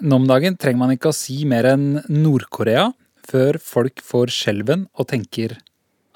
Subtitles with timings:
[0.00, 2.90] Nå om dagen trenger man ikke å si mer enn Nord-Korea
[3.26, 5.56] før folk får skjelven og tenker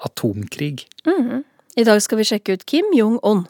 [0.05, 0.85] atomkrig.
[1.75, 3.47] I dag skal vi sjekke ut Kim Jong-un.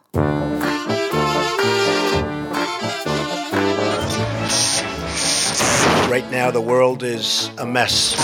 [6.12, 8.16] Right now, the world is a mess.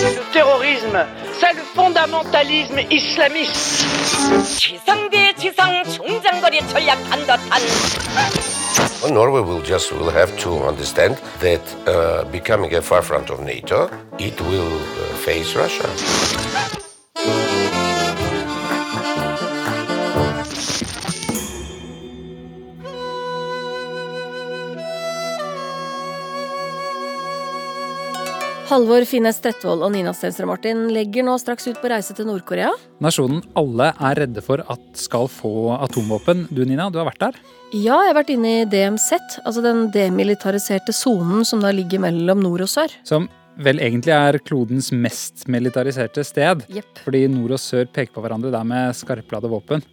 [0.00, 1.04] Le terrorisme,
[1.40, 3.84] c'est le fondamentalisme islamiste.
[4.58, 7.60] 지성대 지성 중장거리 전략한 듯한
[9.01, 13.39] Well, Norway will just will have to understand that uh, becoming a far front of
[13.39, 13.89] NATO,
[14.19, 15.87] it will uh, face Russia.
[28.75, 32.73] Halvor Finnes Tretvold og Nina Stensrud Martin legger nå straks ut på reise til Nord-Korea.
[32.99, 36.41] Nasjonen alle er redde for at skal få atomvåpen.
[36.51, 37.37] Du Nina, du har vært der.
[37.71, 42.43] Ja, jeg har vært inne i DMZ, altså den demilitariserte sonen som da ligger mellom
[42.43, 42.91] nord og sør.
[43.07, 43.29] Som
[43.63, 46.67] vel egentlig er klodens mest militariserte sted.
[46.67, 47.05] Yep.
[47.07, 49.87] Fordi nord og sør peker på hverandre der med skarpladde våpen.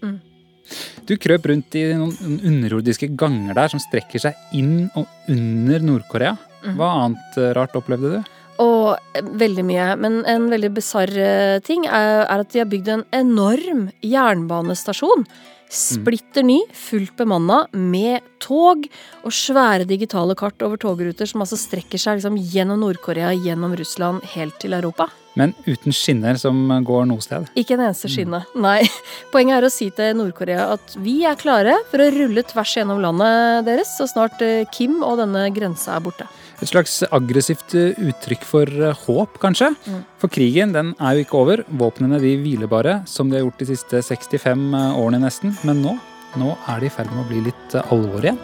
[1.06, 6.34] Du krøp rundt i noen underjordiske ganger der som strekker seg inn og under Nord-Korea.
[6.62, 8.31] Hva annet eh, rart opplevde du?
[8.60, 9.88] Og eh, veldig mye.
[10.02, 15.26] Men en veldig bisarr eh, ting er, er at de har bygd en enorm jernbanestasjon.
[15.72, 18.84] Splitter ny, fullt bemanna, med tog
[19.24, 24.20] og svære digitale kart over togruter som altså strekker seg liksom gjennom Nord-Korea, gjennom Russland,
[24.34, 25.08] helt til Europa.
[25.38, 27.48] Men uten skinner som går noe sted.
[27.56, 28.42] Ikke en eneste skinne.
[28.52, 28.82] Nei.
[29.32, 33.00] Poenget er å si til Nord-Korea at vi er klare for å rulle tvers gjennom
[33.00, 36.28] landet deres så snart eh, Kim og denne grensa er borte.
[36.62, 39.72] Et slags aggressivt eh, uttrykk for eh, håp, kanskje.
[40.22, 41.62] For krigen den er jo ikke over.
[41.80, 45.56] Våpnene de hviler bare, som de har gjort de siste 65 årene nesten.
[45.66, 45.96] Men nå,
[46.38, 48.38] nå er det i ferd med å bli litt eh, alvor igjen.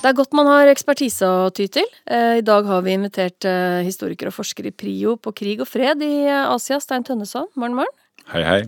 [0.00, 1.88] Det er godt man har ekspertise å ty til.
[2.08, 5.68] Eh, I dag har vi invitert eh, historiker og forsker i PRIO på krig og
[5.68, 7.48] fred i eh, Asia, Stein Tønneson.
[7.56, 7.96] Morgen, morgen.
[8.32, 8.60] Hei, hei.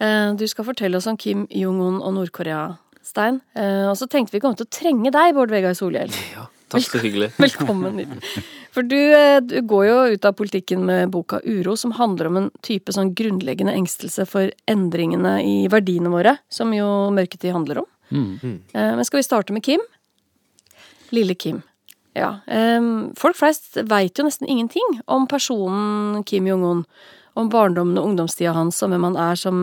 [0.00, 2.70] Eh, Du skal fortelle oss om Kim Jong-un og Nord-Korea,
[3.12, 3.40] Stein.
[3.54, 6.12] Eh, Og så tenkte vi kom til å trenge deg, Bård Vegar Solhjell.
[6.72, 7.30] Takk så hyggelig.
[7.42, 8.12] Velkommen hit.
[8.72, 12.38] For du, eh, du går jo ut av politikken med boka Uro, som handler om
[12.40, 17.90] en type sånn grunnleggende engstelse for endringene i verdiene våre, som jo mørketid handler om.
[18.12, 19.84] Eh, Men skal vi starte med Kim?
[21.12, 21.60] Lille Kim.
[22.16, 22.40] Ja.
[23.16, 26.82] folk flest veit jo nesten ingenting om personen Kim Jong-un.
[27.40, 29.62] Om barndommen og ungdomstida hans, og hvem han er som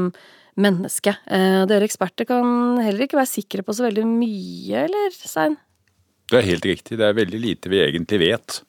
[0.62, 1.16] menneske.
[1.26, 5.58] Eh, Dere eksperter kan heller ikke være sikre på så veldig mye, eller, Stein?
[6.30, 7.00] Det er helt riktig.
[7.00, 8.60] Det er veldig lite vi egentlig vet.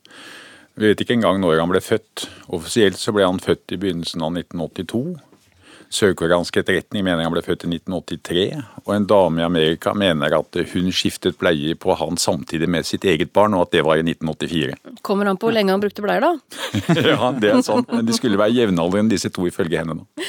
[0.81, 2.28] Vi vet ikke engang når han ble født.
[2.56, 5.19] Offisielt så ble han født i begynnelsen av 1982.
[5.91, 8.45] Sørkoreansk etterretning mener han ble født i 1983.
[8.87, 13.05] Og en dame i Amerika mener at hun skiftet bleie på han samtidig med sitt
[13.05, 14.78] eget barn, og at det var i 1984.
[15.03, 16.62] Kommer han på hvor lenge han brukte bleier, da.
[17.11, 17.91] ja, det er sant.
[17.91, 19.99] Men de skulle være jevnaldrende, disse to, ifølge henne.
[19.99, 20.25] nå.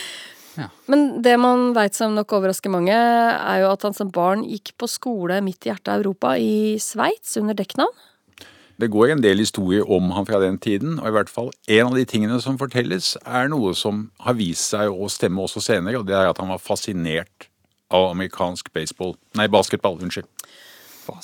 [0.92, 4.74] Men det man veit som nok overrasker mange, er jo at han som barn gikk
[4.80, 7.94] på skole midt i hjertet av Europa, i Sveits, under dekknavn.
[8.82, 11.92] Det går en del historier om han fra den tiden, og i hvert fall en
[11.92, 16.00] av de tingene som fortelles, er noe som har vist seg å stemme også senere,
[16.02, 17.48] og det er at han var fascinert
[17.94, 19.14] av amerikansk baseball.
[19.38, 20.26] Nei, basketball, unnskyld.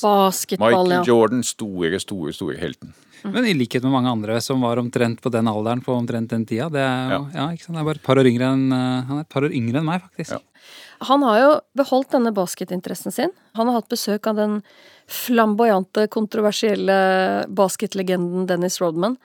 [0.01, 1.03] Basketball, Michael ja.
[1.07, 2.93] Jordan, store, store, store helten.
[3.23, 6.45] Men i likhet med mange andre som var omtrent på den alderen på omtrent den
[6.45, 6.69] tida.
[6.73, 7.21] Det er, ja.
[7.33, 7.47] ja.
[7.53, 7.77] ikke sant?
[7.77, 9.81] Det er bare et par år yngre enn, eh, han er et par år yngre
[9.81, 10.37] enn meg, faktisk.
[10.37, 10.67] Ja.
[11.07, 13.33] Han har jo beholdt denne basketinteressen sin.
[13.57, 14.61] Han har hatt besøk av den
[15.07, 16.97] flamboyante, kontroversielle
[17.53, 19.17] basketlegenden Dennis Rodman,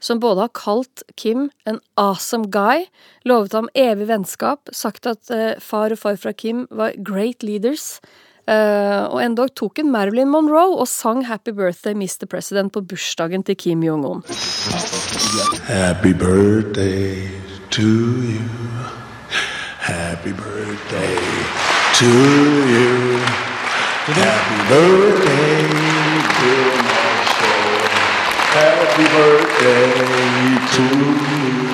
[0.00, 2.86] som både har kalt Kim en awesome guy,
[3.28, 8.00] lovet ham evig vennskap, sagt at eh, far og far fra Kim var great leaders,
[8.46, 12.26] eh, og endog tok en Marilyn Monroe og sang Happy Birthday Mr.
[12.30, 14.22] President på bursdagen til Kim Jong-un.
[15.66, 17.28] Happy birthday
[17.70, 18.42] to you.
[19.80, 21.16] Happy birthday
[21.98, 23.18] to you.
[24.10, 25.62] Happy birthday,
[26.40, 27.70] dear Marshall.
[28.58, 29.90] Happy birthday
[30.74, 31.70] to you.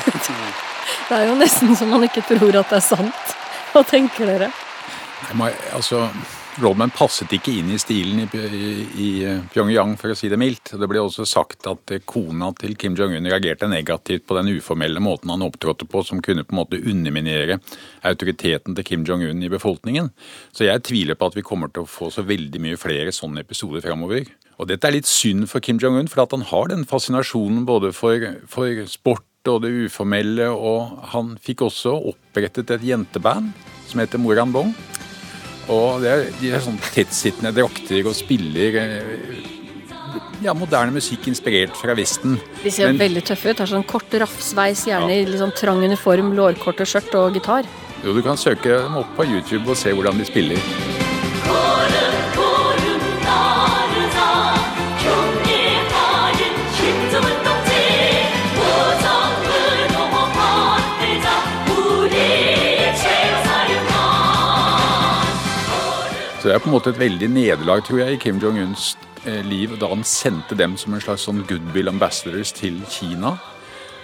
[1.10, 3.32] Det er jo nesten så man ikke tror at det er sant.
[3.72, 4.50] Hva tenker dere?
[5.36, 6.08] Nei, Altså,
[6.60, 8.70] Rodman passet ikke inn i stilen i, i,
[9.04, 9.10] i
[9.52, 10.72] Pyongyang, for å si det mildt.
[10.80, 15.00] Det ble også sagt at eh, kona til Kim Jong-un reagerte negativt på den uformelle
[15.02, 17.60] måten han opptrådte på, som kunne på en måte underminere
[18.08, 20.10] autoriteten til Kim Jong-un i befolkningen.
[20.52, 23.44] Så jeg tviler på at vi kommer til å få så veldig mye flere sånne
[23.46, 24.28] episoder framover.
[24.60, 28.26] Og dette er litt synd for Kim Jong-un, for han har den fascinasjonen både for,
[28.50, 33.54] for sport og det uformelle, og han fikk også opprettet et jenteband
[33.88, 34.74] som heter Moran Bong.
[35.70, 39.42] Og det er, de er sånn tettsittende drakter og spiller eh,
[40.42, 42.38] ja, moderne musikk inspirert fra Vesten.
[42.64, 43.62] De ser Men- veldig tøffe ut.
[43.62, 47.68] Har sånn kort raffsveis, gjerne i liksom sånn trang uniform, lårkorte skjørt og gitar.
[48.02, 50.99] Jo, du kan søke dem opp på YouTube og se hvordan de spiller.
[66.50, 69.76] Det er på en måte et veldig nederlag, tror jeg, i Kim Jong-uns eh, liv
[69.78, 73.36] da han sendte dem som en slags sånn goodwill ambassadors til Kina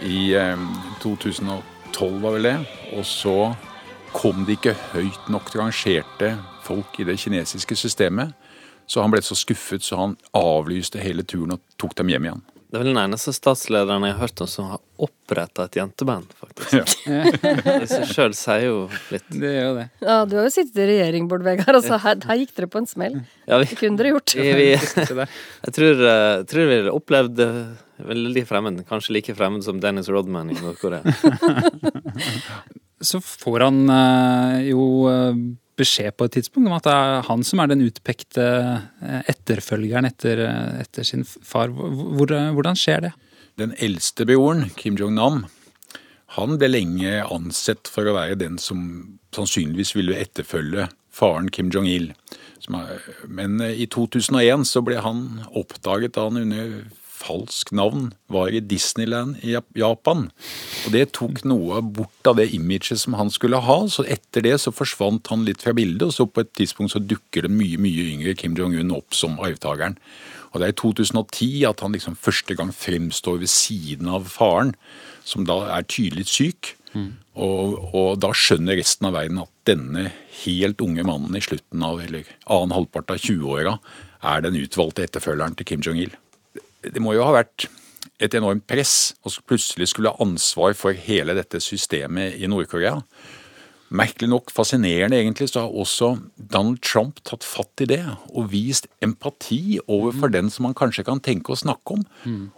[0.06, 0.62] i eh,
[1.02, 2.54] 2012, var vel det.
[2.94, 3.34] Og så
[4.14, 8.30] kom det ikke høyt nok til rangerte folk i det kinesiske systemet.
[8.86, 12.46] Så han ble så skuffet så han avlyste hele turen og tok dem hjem igjen.
[12.76, 16.34] Det er vel den eneste statslederen jeg har hørt om som har oppretta et jenteband,
[16.36, 17.06] faktisk.
[17.06, 18.74] Det i seg sjøl sier jo
[19.14, 19.24] litt.
[19.32, 19.86] Det gjør det.
[20.04, 21.70] Ja, du har jo sittet i regjering, Bård Vegar.
[21.72, 23.16] Altså, her, her gikk dere på en smell.
[23.48, 24.34] Ja, vi, Det kunne dere gjort.
[24.36, 27.48] vi, vi, jeg tror, uh, tror vi opplevde
[28.12, 31.00] veldig fremmed, kanskje like fremmed som Dennis Rodman i Nord-Korea.
[33.08, 35.32] Så får han uh, jo eh,
[35.76, 40.08] beskjed på et tidspunkt om at det er han som er den utpekte eh, etterfølgeren
[40.08, 41.72] etter, eh, etter sin far.
[41.72, 43.12] Hvor, eh, hvordan skjer det?
[43.60, 45.44] Den eldste broren, Kim Jong-nam,
[46.36, 48.80] han ble lenge ansett for å være den som
[49.36, 52.10] sannsynligvis ville etterfølge faren Kim Jong-il.
[53.30, 56.80] Men i 2001 så ble han oppdaget da han under
[57.26, 60.28] falsk navn var i Disneyland i Japan.
[60.86, 64.56] Og det tok noe bort av det imaget som han skulle ha, så etter det
[64.62, 67.80] så forsvant han litt fra bildet, og så på et tidspunkt så dukker det mye,
[67.82, 69.98] mye yngre Kim Jong-un opp som arvtakeren.
[70.52, 74.72] Og det er i 2010 at han liksom første gang fremstår ved siden av faren,
[75.26, 76.76] som da er tydelig syk.
[77.36, 80.06] Og, og da skjønner resten av verden at denne
[80.44, 83.74] helt unge mannen i slutten av, eller annen halvpart av 20-åra,
[84.26, 86.14] er den utvalgte etterfølgeren til Kim Jong-il.
[86.92, 87.68] Det må jo ha vært
[88.22, 93.00] et enormt press å plutselig skulle ha ansvar for hele dette systemet i Nord-Korea.
[93.86, 98.00] Merkelig nok, fascinerende egentlig, så har også Donald Trump tatt fatt i det
[98.32, 102.02] og vist empati overfor den som han kanskje kan tenke å snakke om.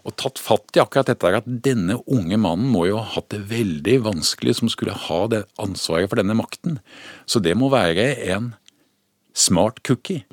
[0.08, 3.42] Og tatt fatt i akkurat dette at denne unge mannen må jo ha hatt det
[3.50, 6.80] veldig vanskelig som skulle ha det ansvaret for denne makten.
[7.28, 8.54] Så det må være en
[9.36, 10.24] smart cookie.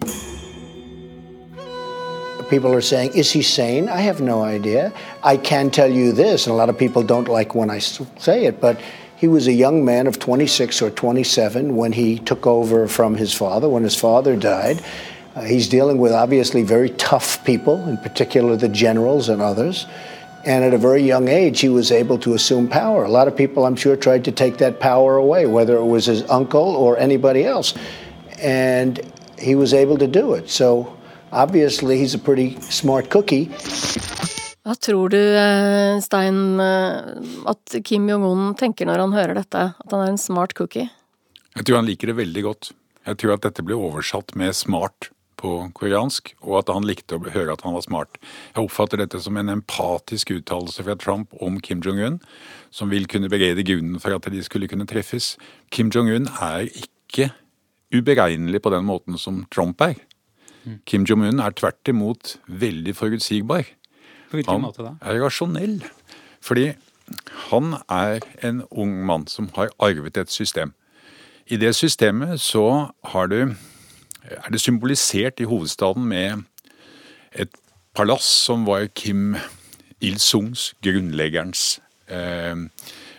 [2.49, 3.89] People are saying, is he sane?
[3.89, 4.93] I have no idea.
[5.23, 8.45] I can tell you this, and a lot of people don't like when I say
[8.45, 8.79] it, but
[9.17, 13.33] he was a young man of 26 or 27 when he took over from his
[13.33, 14.83] father, when his father died.
[15.35, 19.87] Uh, he's dealing with obviously very tough people, in particular the generals and others.
[20.45, 23.03] And at a very young age, he was able to assume power.
[23.03, 26.05] A lot of people, I'm sure, tried to take that power away, whether it was
[26.05, 27.73] his uncle or anybody else.
[28.39, 29.01] And
[29.39, 30.49] he was able to do it.
[30.49, 30.95] So
[31.31, 33.49] obviously, he's a pretty smart cookie.
[34.65, 39.75] Hva tror du, eh, Stein, eh, at Kim Jong-un tenker når han hører dette?
[39.77, 40.89] At han er en smart cookie?
[41.55, 42.71] Jeg tror han liker det veldig godt.
[43.05, 47.29] Jeg tror at dette ble oversatt med smart på koreansk, og at han likte å
[47.29, 48.17] høre at han var smart.
[48.55, 52.19] Jeg oppfatter dette som en empatisk uttalelse fra Trump om Kim Jong-un,
[52.71, 55.35] som vil kunne berede grunnen for at de skulle kunne treffes.
[55.69, 57.29] Kim Jong-un er ikke
[57.93, 59.99] uberegnelig på den måten som Trump er.
[60.85, 63.67] Kim Jong-un er tvert imot veldig forutsigbar.
[64.29, 64.95] På hvilken Han måte da?
[65.01, 65.77] Han er rasjonell.
[66.41, 66.71] Fordi
[67.49, 70.73] han er en ung mann som har arvet et system.
[71.47, 73.53] I det systemet så har du,
[74.25, 76.43] er det symbolisert i hovedstaden med
[77.31, 77.53] et
[77.95, 79.35] palass som var Kim
[80.01, 82.55] Il-sungs, grunnleggerens, eh,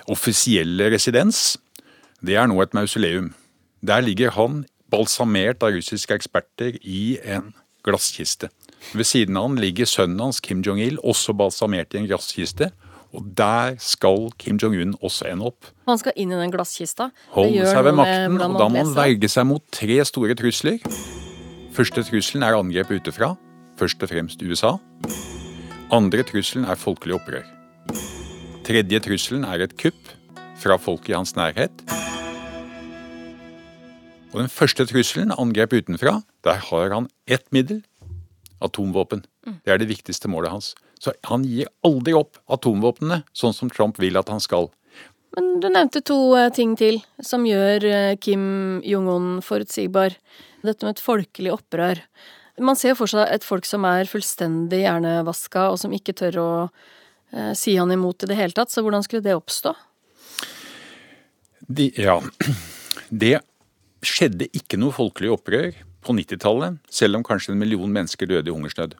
[0.09, 1.59] offisielle residens.
[2.27, 3.35] Det er nå et mausoleum.
[3.87, 7.53] Der ligger han balsamert av russiske eksperter i en
[7.87, 8.51] glasskiste.
[8.95, 12.71] Ved siden av han ligger sønnen hans, Kim Jong-il, også balsamert i en glasskiste.
[13.17, 15.71] Og der skal Kim Jong-un også ende opp.
[15.89, 17.11] Han skal inn i den glasskista.
[17.35, 20.83] Holde seg ved makten, og da må han verge seg mot tre store trusler.
[21.77, 23.35] Første trusselen er angrep utefra,
[23.81, 24.77] først og fremst USA.
[25.95, 27.47] Andre trusselen er folkelig opprør.
[28.67, 30.17] Tredje trusselen er et kupp
[30.61, 31.87] fra folk i hans nærhet.
[34.37, 37.81] Og den første trusselen, angrep utenfra, der har han ett middel
[38.61, 39.23] atomvåpen.
[39.65, 40.75] Det er det viktigste målet hans.
[41.01, 44.69] Så han gir aldri opp atomvåpnene, sånn som Trump vil at han skal.
[45.37, 48.45] Men du nevnte to eh, ting til som gjør eh, Kim
[48.85, 50.19] Jong-un forutsigbar.
[50.61, 52.05] Dette med et folkelig opprør.
[52.61, 56.49] Man ser for seg et folk som er fullstendig hjernevaska, og som ikke tør å
[57.33, 58.73] eh, si han imot i det hele tatt.
[58.73, 59.73] Så hvordan skulle det oppstå?
[61.73, 62.21] De, ja,
[63.25, 63.39] det
[64.07, 65.75] skjedde ikke noe folkelig opprør
[66.07, 68.97] på 90-tallet, selv om kanskje en million mennesker døde i hungersnød.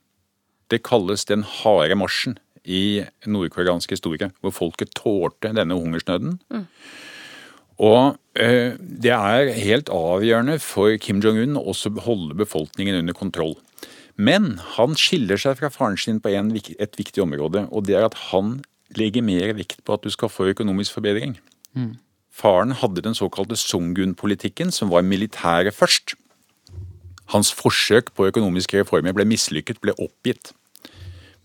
[0.73, 6.41] Det kalles den harde marsjen i nordkoreansk historie, hvor folket tålte denne hungersnøden.
[7.77, 11.75] Og eh, det er helt avgjørende for Kim Jong-un å
[12.07, 13.55] holde befolkningen under kontroll.
[14.17, 18.09] Men han skiller seg fra faren sin på en, et viktig område, og det er
[18.09, 18.59] at han
[18.97, 21.37] legger mer vekt på at du skal få økonomisk forbedring.
[22.37, 26.15] Faren hadde den såkalte Sungun-politikken, som var militæret først.
[27.33, 30.53] Hans forsøk på økonomiske reformer ble mislykket, ble oppgitt.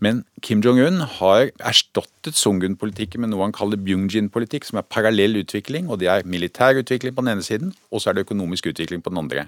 [0.02, 5.88] Men Kim Jong-un har erstattet Sungun-politikken med noe han kaller Byungjin-politikk, som er parallell utvikling,
[5.90, 9.04] og det er militær utvikling på den ene siden, og så er det økonomisk utvikling
[9.06, 9.46] på den andre.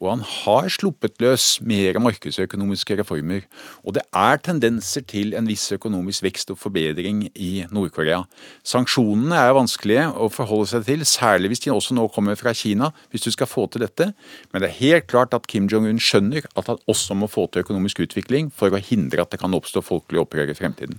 [0.00, 3.44] Og han har sluppet løs mer markedsøkonomiske reformer.
[3.84, 8.22] Og det er tendenser til en viss økonomisk vekst og forbedring i Nord-Korea.
[8.66, 12.92] Sanksjonene er vanskelige å forholde seg til, særlig hvis de også nå kommer fra Kina,
[13.12, 14.12] hvis du skal få til dette.
[14.52, 17.66] Men det er helt klart at Kim Jong-un skjønner at han også må få til
[17.66, 20.98] økonomisk utvikling for å hindre at det kan oppstå folkelig opprør i fremtiden.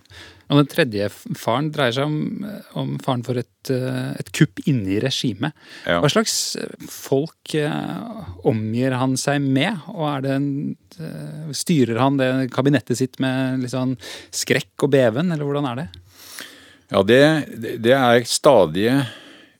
[0.52, 1.08] Og den tredje
[1.40, 2.46] faren dreier seg om,
[2.80, 5.56] om faren for et, eh, et kupp inni i regimet.
[5.88, 6.02] Ja.
[6.04, 8.20] Hva slags eh, folk eh,
[8.50, 9.86] omgir han seg med?
[9.94, 10.50] Og er det en,
[11.00, 13.96] eh, styrer han det kabinettet sitt med litt sånn
[14.36, 15.88] skrekk og beven, eller hvordan er det?
[16.94, 17.24] Ja, det,
[17.82, 19.00] det er stadige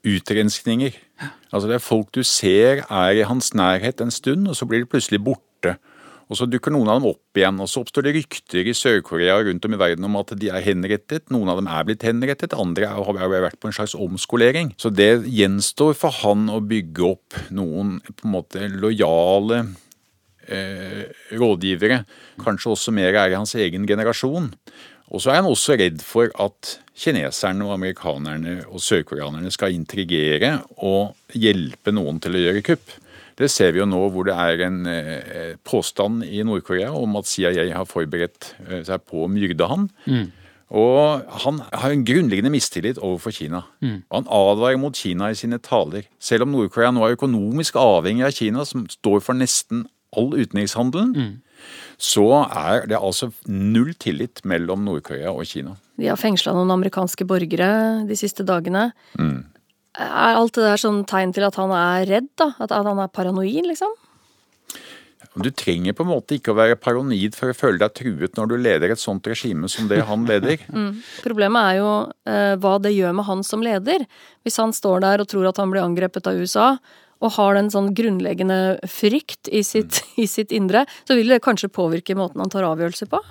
[0.04, 1.00] utrenskninger.
[1.54, 4.84] Altså det er folk du ser er i hans nærhet en stund, og så blir
[4.84, 5.78] de plutselig borte.
[6.34, 9.36] Og så dukker noen av dem opp igjen, og så oppstår det rykter i Sør-Korea
[9.46, 11.28] rundt om i verden om at de er henrettet.
[11.30, 14.72] Noen av dem er blitt henrettet, andre har vært på en slags omskolering.
[14.82, 19.60] Så det gjenstår for han å bygge opp noen på en måte lojale
[20.50, 21.06] eh,
[21.38, 22.02] rådgivere.
[22.42, 24.50] Kanskje også mer er i hans egen generasjon.
[25.14, 30.56] Og så er han også redd for at kineserne og amerikanerne og sørkoreanerne skal intrigere
[30.82, 32.98] og hjelpe noen til å gjøre kupp.
[33.40, 37.30] Det ser vi jo nå hvor det er en eh, påstand i Nord-Korea om at
[37.30, 39.90] CIA har forberedt eh, seg på å myrde han.
[40.74, 43.62] Og han har en grunnleggende mistillit overfor Kina.
[43.84, 44.00] Mm.
[44.10, 46.08] han advarer mot Kina i sine taler.
[46.18, 49.86] Selv om Nord-Korea nå er økonomisk avhengig av Kina, som står for nesten
[50.18, 51.42] all utenrikshandelen,
[52.02, 55.78] så er det altså null tillit mellom Nord-Korea og Kina.
[55.98, 57.70] De har fengsla noen amerikanske borgere
[58.10, 58.92] de siste dagene.
[59.94, 62.54] Er alt det der sånn tegn til at han er redd, da?
[62.64, 63.94] At, han er paranoid, liksom?
[65.34, 68.52] Du trenger på en måte ikke å være paranoid for å føle deg truet når
[68.52, 70.62] du leder et sånt regime som det han leder.
[71.26, 71.94] Problemet er jo
[72.30, 74.06] eh, hva det gjør med han som leder.
[74.46, 76.76] Hvis han står der og tror at han blir angrepet av USA,
[77.24, 78.60] og har den sånn grunnleggende
[78.92, 83.10] frykt i sitt, i sitt indre, så vil det kanskje påvirke måten han tar avgjørelser
[83.10, 83.22] på?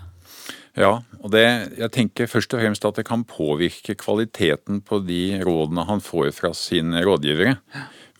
[0.78, 1.44] Ja, og det,
[1.76, 6.30] jeg tenker først og fremst at det kan påvirke kvaliteten på de rådene han får
[6.36, 7.58] fra sine rådgivere.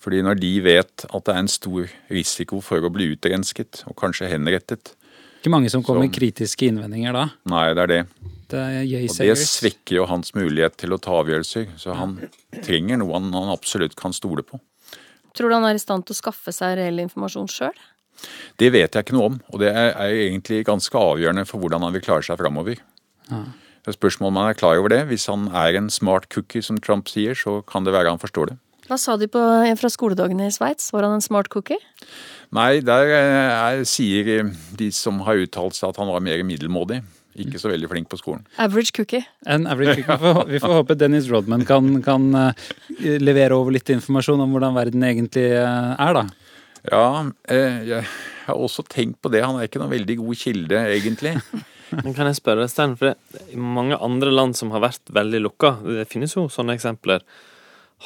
[0.02, 3.96] Fordi når de vet at det er en stor risiko for å bli utrensket, og
[4.00, 4.96] kanskje henrettet
[5.40, 7.24] Ikke mange som kommer med kritiske innvendinger da.
[7.50, 8.02] Nei, det er det.
[8.52, 11.72] Det er Og det svekker jo hans mulighet til å ta avgjørelser.
[11.80, 12.18] Så han
[12.60, 14.60] trenger noe han, han absolutt kan stole på.
[15.32, 17.78] Tror du han er i stand til å skaffe seg reell informasjon sjøl?
[18.60, 21.86] Det vet jeg ikke noe om, og det er, er egentlig ganske avgjørende for hvordan
[21.86, 22.78] han vil klare seg framover.
[23.82, 25.00] Det er spørsmål om han er klar over det.
[25.10, 28.52] Hvis han er en smart cookie, som Trump sier, så kan det være han forstår
[28.52, 28.60] det.
[28.86, 29.40] Hva sa de på
[29.78, 30.92] fra skoledagene i Sveits?
[30.92, 31.80] Var han en smart cookie?
[32.52, 37.00] Nei, der eh, er, sier de som har uttalt seg at han var mer middelmådig.
[37.40, 38.42] Ikke så veldig flink på skolen.
[38.60, 39.24] Average cookie.
[39.48, 42.68] En average, vi, får, vi får håpe Dennis Rodman kan, kan eh,
[43.22, 46.26] levere over litt informasjon om hvordan verden egentlig eh, er, da.
[46.90, 48.06] Ja, eh, jeg
[48.46, 49.44] har også tenkt på det.
[49.46, 51.36] Han er ikke noen veldig god kilde, egentlig.
[52.02, 55.42] Men kan jeg spørre, Stein, for det, i mange andre land som har vært veldig
[55.44, 57.22] lukka, det finnes jo sånne eksempler,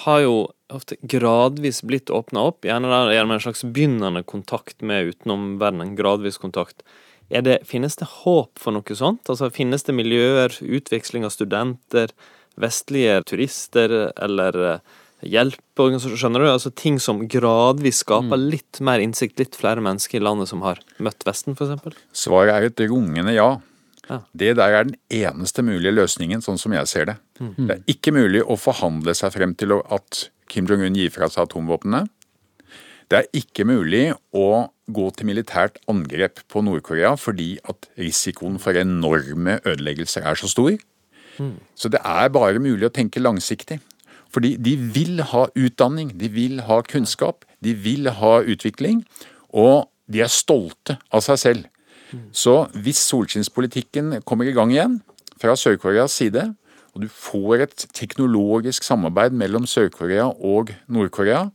[0.05, 0.35] har jo
[0.75, 6.83] ofte gradvis blitt åpna opp, gjerne gjennom en slags begynnende kontakt med utenomverdenen, gradvis kontakt.
[7.31, 9.25] Er det, finnes det håp for noe sånt?
[9.31, 12.13] Altså, finnes det miljøer, utveksling av studenter,
[12.61, 14.81] vestlige turister eller
[15.33, 16.49] hjelpeorganisasjoner, skjønner du?
[16.51, 20.81] Altså ting som gradvis skaper litt mer innsikt, litt flere mennesker i landet som har
[21.03, 21.97] møtt Vesten, eksempel?
[22.17, 23.57] Svaret er et rungende ja.
[24.07, 24.21] Ja.
[24.39, 27.17] Det der er den eneste mulige løsningen, sånn som jeg ser det.
[27.41, 31.49] Det er ikke mulig å forhandle seg frem til at Kim Jong-un gir fra seg
[31.49, 32.05] atomvåpnene.
[33.11, 38.79] Det er ikke mulig å gå til militært angrep på Nord-Korea fordi at risikoen for
[38.79, 40.79] enorme ødeleggelser er så stor.
[41.77, 43.79] Så det er bare mulig å tenke langsiktig.
[44.35, 49.05] Fordi de vil ha utdanning, de vil ha kunnskap, de vil ha utvikling,
[49.51, 51.65] og de er stolte av seg selv.
[52.37, 55.01] Så hvis solskinnspolitikken kommer i gang igjen
[55.41, 56.53] fra Sør-Koreas side,
[56.95, 61.49] og du får et teknologisk samarbeid mellom Sør-Korea og Nord-Korea,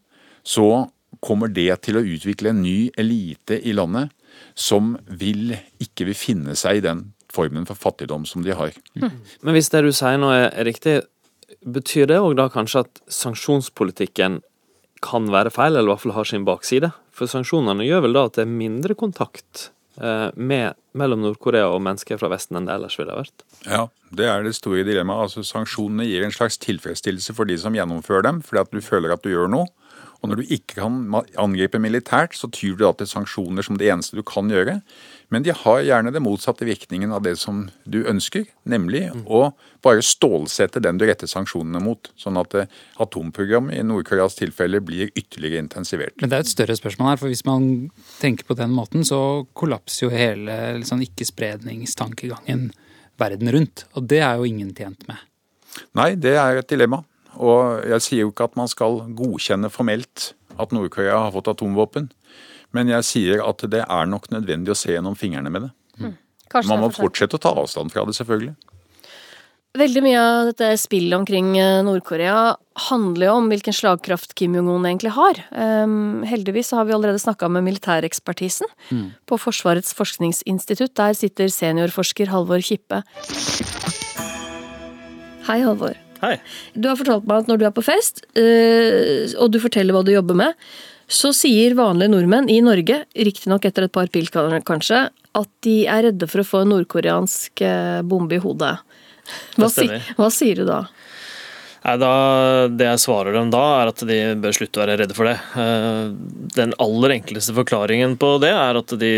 [0.43, 0.87] så
[1.21, 4.11] kommer det til å utvikle en ny elite i landet
[4.55, 8.75] som vil, ikke vil finne seg i den formen for fattigdom som de har.
[8.99, 10.99] Men hvis det du sier nå er riktig,
[11.65, 14.41] betyr det òg da kanskje at sanksjonspolitikken
[15.01, 16.91] kan være feil, eller i hvert fall har sin bakside?
[17.13, 21.81] For sanksjonene gjør vel da at det er mindre kontakt eh, med, mellom Nord-Korea og
[21.85, 23.45] mennesker fra Vesten enn det ellers ville vært?
[23.65, 25.29] Ja, det er det store dilemmaet.
[25.29, 29.13] Altså, sanksjonene gir en slags tilfredsstillelse for de som gjennomfører dem, fordi at du føler
[29.15, 29.69] at du gjør noe.
[30.21, 30.99] Og når du ikke kan
[31.41, 34.77] angripe militært, så tyr du da til sanksjoner som det eneste du kan gjøre.
[35.33, 39.47] Men de har gjerne det motsatte virkningen av det som du ønsker, nemlig å
[39.81, 42.11] bare stålsette den du retter sanksjonene mot.
[42.19, 42.69] Sånn at eh,
[43.01, 46.17] atomprogrammet i Nord-Koreas tilfelle blir ytterligere intensivert.
[46.21, 47.65] Men det er et større spørsmål her, for hvis man
[48.19, 52.69] tenker på den måten, så kollapser jo hele liksom, ikke-spredningstankegangen
[53.21, 53.85] verden rundt.
[53.95, 55.21] Og det er jo ingen tjent med.
[55.97, 57.03] Nei, det er et dilemma.
[57.39, 62.09] Og jeg sier jo ikke at man skal godkjenne formelt at Nord-Korea har fått atomvåpen.
[62.75, 65.71] Men jeg sier at det er nok nødvendig å se gjennom fingrene med det.
[66.01, 66.17] Mm.
[66.67, 68.55] Man må fortsette å ta avstand fra det, selvfølgelig.
[69.71, 72.57] Veldig mye av dette spillet omkring eh, Nord-Korea
[72.89, 75.39] handler jo om hvilken slagkraft Kim Jong-un egentlig har.
[75.55, 78.67] Um, heldigvis har vi allerede snakka med militærekspertisen
[79.27, 80.91] på Forsvarets forskningsinstitutt.
[80.99, 82.99] Der sitter seniorforsker Halvor Kippe.
[85.47, 85.95] Hei, Halvor.
[86.19, 86.35] Hei.
[86.75, 90.03] Du har fortalt meg at når du er på fest, uh, og du forteller hva
[90.03, 90.67] du jobber med,
[91.11, 96.05] så sier vanlige nordmenn i Norge, riktignok etter et par pil kanskje, at de er
[96.07, 98.77] redde for å få en nordkoreansk eh, bombe i hodet.
[99.57, 100.83] Hva, si, hva sier du da?
[101.81, 102.11] Nei, da,
[102.69, 105.37] Det jeg svarer dem da, er at de bør slutte å være redde for det.
[105.57, 106.11] Eh,
[106.57, 109.11] Den aller enkleste forklaringen på det er at de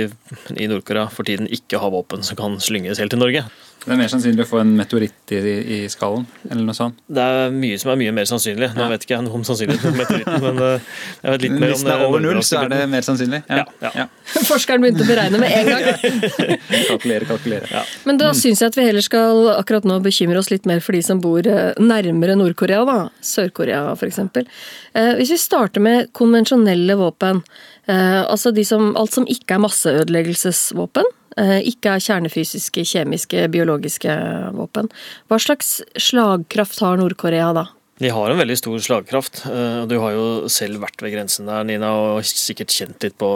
[0.56, 3.44] i Nord-Korea for tiden ikke har våpen som kan slynges helt til Norge.
[3.84, 5.40] Det er mer sannsynlig å få en meteoritt i,
[5.76, 7.02] i skallen, eller noe sånt.
[7.12, 8.70] Det er mye som er mye mer sannsynlig.
[8.78, 10.86] Nå vet ikke jeg noe om sannsynligheten for meteoritten, men eh,
[11.20, 13.42] jeg vet litt mer om Hvis den er over null, så er det mer sannsynlig.
[13.52, 14.06] Ja, ja.
[14.52, 15.90] Forskeren begynte å beregne med en gang.
[16.94, 17.84] Kalkulere, kalkulere.
[18.08, 20.96] Men da syns jeg at vi heller skal akkurat nå bekymre oss litt mer for
[20.96, 22.98] de som bor eh, nærmere Nord-Korea, da.
[23.34, 24.22] Sør-Korea f.eks.
[24.24, 27.44] Eh, Hvis vi starter med konvensjonelle våpen,
[27.92, 34.18] eh, altså de som, alt som ikke er masseødeleggelsesvåpen, ikke er kjernefysiske, kjemiske, biologiske
[34.58, 34.90] våpen.
[35.28, 37.68] Hva slags slagkraft har Nord-Korea da?
[38.04, 39.46] De har en veldig stor slagkraft.
[39.48, 43.16] eh, og Du har jo selv vært ved grensen der, Nina, og sikkert kjent litt
[43.22, 43.30] på,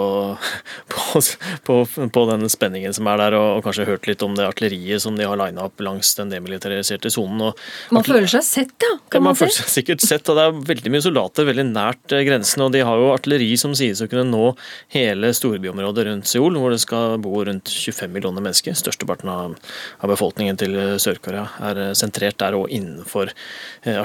[0.93, 1.21] på,
[1.63, 5.03] på, på den spenningen som er der, og, og kanskje hørt litt om det artilleriet
[5.03, 7.53] som de har lina opp langs den demilitariserte sonen.
[7.95, 9.45] Man føler seg sett, ja, kan man man si.
[9.45, 12.65] føler seg sikkert sett, og det er veldig mye soldater veldig nært eh, grensen.
[12.67, 14.51] Og de har jo artilleri som sies å kunne nå
[14.95, 18.75] hele storbyområdet rundt Seoul, hvor det skal bo rundt 25 millioner mennesker.
[18.77, 19.55] Størsteparten av,
[20.03, 23.95] av befolkningen til Sør-Korea er eh, sentrert der og innenfor eh,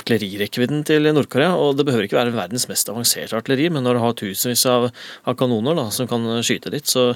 [0.53, 1.57] artillerirekkevidden til Nord-Korea.
[1.57, 4.91] Og det behøver ikke være verdens mest avanserte artilleri, men når du har tusenvis av,
[5.27, 7.15] av kanoner da, som kan skyte dit, så,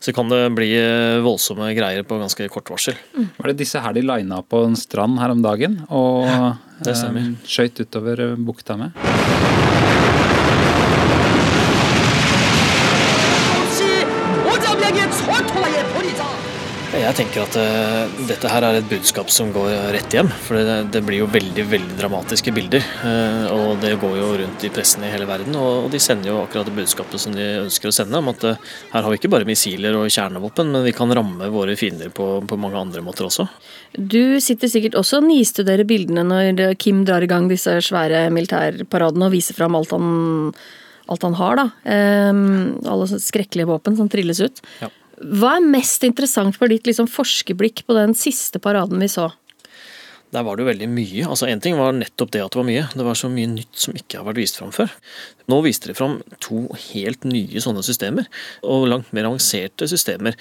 [0.00, 2.96] så kan det bli eh, voldsomme greier på ganske kort varsel.
[3.38, 6.54] Var det disse her de lina på en strand her om dagen og ja,
[6.86, 10.05] eh, skøyt utover eh, bukta med?
[17.06, 20.26] Jeg tenker at uh, dette her er et budskap som går rett hjem.
[20.42, 22.82] For det, det blir jo veldig veldig dramatiske bilder.
[23.04, 25.54] Uh, og det går jo rundt i pressen i hele verden.
[25.54, 28.18] Og, og de sender jo akkurat det budskapet som de ønsker å sende.
[28.18, 31.52] Om at uh, her har vi ikke bare missiler og kjernevåpen, men vi kan ramme
[31.54, 33.46] våre fiender på, på mange andre måter også.
[33.94, 39.30] Du sitter sikkert også og nistuderer bildene når Kim drar i gang disse svære militærparadene
[39.30, 40.10] og viser fram alt han,
[41.06, 41.70] alt han har, da.
[42.34, 42.46] Um,
[42.82, 44.64] alle skrekkelige våpen som trilles ut.
[44.82, 44.90] Ja.
[45.16, 49.30] Hva er mest interessant for ditt liksom, forskerblikk på den siste paraden vi så?
[50.34, 51.24] Der var det jo veldig mye.
[51.24, 52.84] Altså En ting var nettopp det at det var mye.
[52.92, 54.90] Det var så mye nytt som ikke har vært vist fram før.
[55.46, 58.26] Nå viste de fram to helt nye sånne systemer,
[58.66, 60.34] og langt mer avanserte systemer.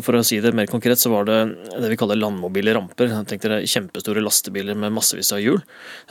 [0.00, 1.38] For å si det mer konkret, så var det
[1.72, 3.14] det vi kaller landmobile ramper.
[3.28, 5.62] Tenk dere kjempestore lastebiler med massevis av hjul.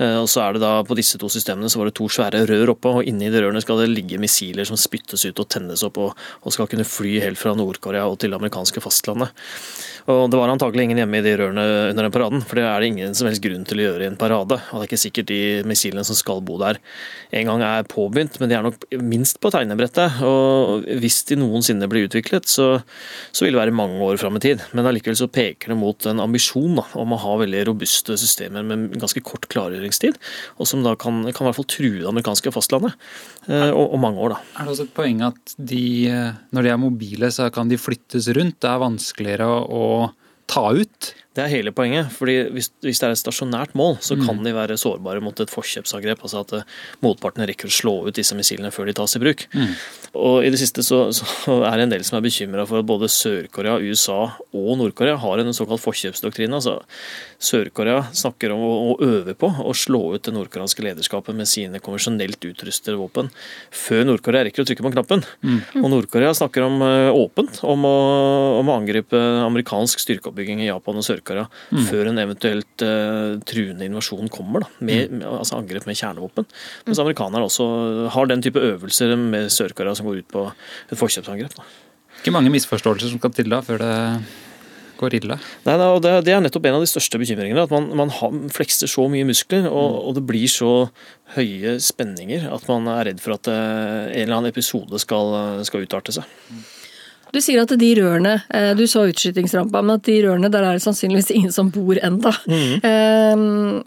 [0.02, 2.44] Eh, Og så er det da på disse to systemene så var det to svære
[2.50, 5.86] rør oppe, og inni de rørene skal det ligge missiler som spyttes ut og tennes
[5.86, 9.32] opp, og, og skal kunne fly helt fra Nord-Korea og til det amerikanske fastlandet.
[10.10, 12.82] Og det var antakelig ingen hjemme i de rørene under den paraden, for det er
[12.82, 14.58] det ingen som helst grunn til å gjøre i en parade.
[14.72, 16.80] Og det er ikke sikkert de missilene som skal bo der
[17.38, 20.22] en gang er påbegynt, men de er nok minst på tegnebrettet.
[20.28, 22.68] Og hvis de noensinne blir utviklet, så,
[23.36, 24.64] så vil det være mange år fram i tid.
[24.78, 28.66] Men allikevel så peker det mot en ambisjon da, om å ha veldig robuste systemer
[28.68, 30.20] med ganske kort klargjøringstid,
[30.58, 32.96] og som da kan, kan i hvert fall true det amerikanske fastlandet.
[33.48, 34.42] Eh, og, og mange år, da.
[34.56, 37.80] Er det også et poeng at de, eh, når de er mobile, så kan de
[37.82, 38.62] flyttes rundt?
[38.62, 39.86] Det er vanskeligere å
[40.52, 41.14] ta ut?
[41.36, 42.12] Det er hele poenget.
[42.12, 45.52] fordi Hvis, hvis det er et stasjonært mål, så kan de være sårbare mot et
[45.52, 46.22] forkjøpsangrep.
[46.28, 46.52] Altså at
[47.02, 49.46] motpartene motparten rekker å slå ut disse missilene før de tas i bruk.
[50.18, 52.88] Og I det siste så, så er det en del som er bekymra for at
[52.90, 56.58] både Sør-Korea, USA og Nord-Korea har en såkalt forkjøpsdoktrine.
[56.58, 56.82] Altså,
[57.40, 61.80] Sør-Korea snakker om å, å øve på å slå ut det nordkoreanske lederskapet med sine
[61.80, 63.32] konvensjonelt utrustede våpen
[63.72, 65.24] før Nord-Korea rekker å trykke på knappen.
[65.80, 67.96] Og Nord-Korea snakker om eh, åpent om å,
[68.60, 71.21] om å angripe amerikansk styrkeoppbygging i Japan og Sør-Korea
[71.90, 76.48] før en eventuelt uh, truende invasjon kommer, da, med, med, altså angrep med kjernevåpen.
[76.88, 77.68] Mens amerikanerne også
[78.16, 80.48] har den type øvelser med Sør-Korea som går ut på
[80.92, 81.58] et forkjøpsangrep.
[81.58, 81.68] Da.
[82.22, 83.94] Ikke mange misforståelser som skal til da før det
[85.02, 85.38] går ille.
[85.66, 87.66] Nei, da, og det, det er nettopp en av de største bekymringene.
[87.66, 90.74] At man, man har, flekser så mye muskler, og, og det blir så
[91.36, 95.88] høye spenninger at man er redd for at eh, en eller annen episode skal, skal
[95.88, 96.30] utarte seg.
[97.32, 100.78] Du sier at de rørene eh, Du så utskytingsrampa, men at de rørene, der er
[100.78, 102.34] det sannsynligvis ingen som bor ennå.
[102.48, 103.82] Mhm.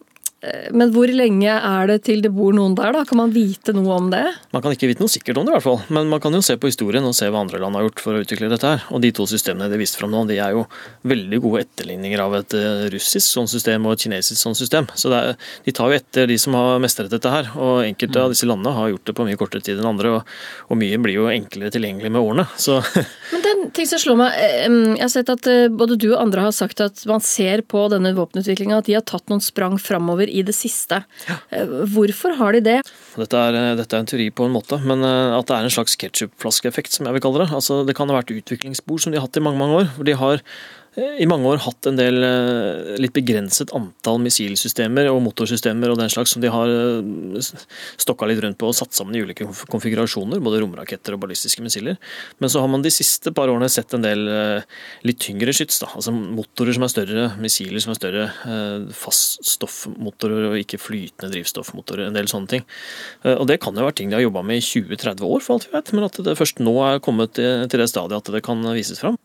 [0.74, 3.04] Men hvor lenge er det til det bor noen der, da?
[3.08, 4.22] Kan man vite noe om det?
[4.52, 5.80] Man kan ikke vite noe sikkert om det, i hvert fall.
[5.94, 8.16] Men man kan jo se på historien og se hva andre land har gjort for
[8.18, 8.84] å utvikle dette her.
[8.94, 10.64] Og de to systemene de viste fram nå, de er jo
[11.08, 14.88] veldig gode etterligninger av et eh, russisk sånn system og et kinesisk sånn system.
[14.98, 17.48] Så er, de tar jo etter de som har mestret dette her.
[17.56, 20.34] Og enkelte av disse landene har gjort det på mye kortere tid enn andre, og,
[20.68, 22.46] og mye blir jo enklere tilgjengelig med årene.
[22.60, 22.80] Så
[23.32, 24.36] Men det er en ting som slår meg.
[24.44, 27.64] eh, Jeg har sett at eh, både du og andre har sagt at man ser
[27.64, 31.02] på denne våpenutviklinga at de har tatt noen sprang framover i det siste.
[31.54, 32.76] Eh, Hvorfor har de det?
[33.16, 35.74] Dette er, dette er en teori på en måte, men eh, at det er en
[35.78, 37.50] slags ketsjupflaskeeffekt, som jeg vil kalle det.
[37.54, 39.92] Altså, det kan ha vært utviklingsspor som de har hatt i mange mange år.
[39.96, 40.50] hvor de har eh,
[40.94, 46.12] i mange år hatt en del eh, litt begrenset antall missilsystemer og motorsystemer og den
[46.12, 47.48] slags som de har eh,
[47.98, 51.98] stokka litt rundt på og satt sammen i ulike konfigurasjoner, både romraketter og ballistiske missiler.
[52.38, 54.78] Men så har man de siste par årene sett en del eh,
[55.08, 55.80] litt tyngre skyts.
[55.82, 55.90] Da.
[55.98, 62.06] Altså motorer som er større, missiler som er større, eh, faststoffmotorer og ikke flytende drivstoffmotorer,
[62.06, 62.66] en del sånne ting.
[63.24, 65.58] Eh, Og det kan jo være ting de har jobba med i 20-30 år, for
[65.58, 68.46] alt vi vet, men at det først nå er kommet til det stadiet at det
[68.46, 69.18] kan vises fram.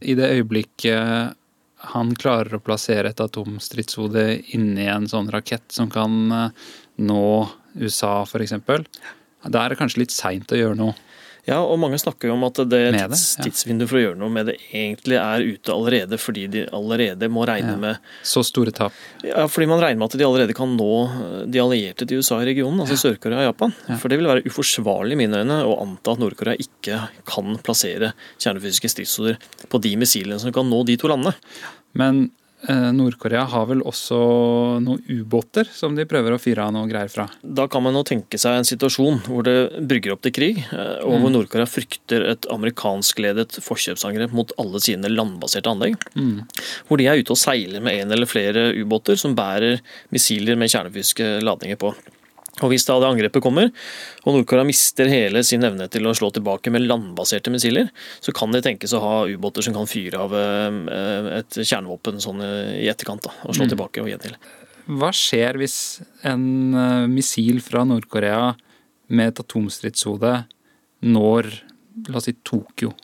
[0.00, 1.36] I det øyeblikket
[1.92, 4.24] han klarer å plassere et atomstridshode
[4.56, 6.66] inni en sånn rakett som kan eh,
[7.06, 7.22] nå
[7.78, 8.56] USA, f.eks.,
[9.48, 10.96] da er det kanskje litt seint å gjøre noe.
[11.48, 13.46] Ja, og mange snakker jo om at det, det, tids, ja.
[13.46, 17.46] tidsvinduet for å gjøre noe med det egentlig er ute allerede, fordi de allerede må
[17.48, 17.76] regne Ja.
[17.80, 18.92] med Så store tap.
[19.24, 20.88] Ja, fordi man regner med at de allerede kan nå
[21.48, 23.72] de allierte til USA i regionen, altså Sør-Korea og Japan.
[23.98, 28.12] For det vil være uforsvarlig i mine øyne å anta at Nord-Korea ikke kan plassere
[28.38, 29.40] kjernefysiske stridshoder
[29.72, 31.32] på de missilene som kan nå de to landene.
[31.98, 32.26] Men
[32.66, 34.16] Nord-Korea har vel også
[34.82, 37.28] noen ubåter som de prøver å fyre av noe greier fra.
[37.42, 40.98] Da kan man jo tenke seg en situasjon hvor det brygger opp til krig, eh,
[41.06, 45.96] og hvor Nord-Korea frykter et amerikanskledet forkjøpsangrep mot alle sine landbaserte anlegg.
[46.88, 49.78] Hvor de er ute og seiler med en eller flere ubåter som bærer
[50.14, 51.94] missiler med kjernefysiske ladninger på.
[52.62, 53.70] Og Hvis da det angrepet kommer,
[54.24, 57.90] og Nord-Korea mister hele sin evne til å slå tilbake med landbaserte missiler,
[58.24, 62.42] så kan det tenkes å ha ubåter som kan fyre av eh, et kjernevåpen sånn
[62.44, 64.40] eh, i etterkant da, og slå tilbake og gjengjelde.
[64.88, 65.78] Hva skjer hvis
[66.26, 68.54] en eh, missil fra Nord-Korea
[69.08, 70.34] med et atomstridshode
[71.04, 71.52] når
[72.08, 72.94] la oss si Tokyo?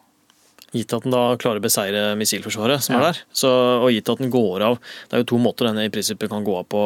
[0.74, 3.50] Gitt at den da klarer å beseire missilforsvaret som er der, så,
[3.84, 6.44] og gitt at den går av Det er jo to måter denne i prinsippet kan
[6.46, 6.80] gå av på.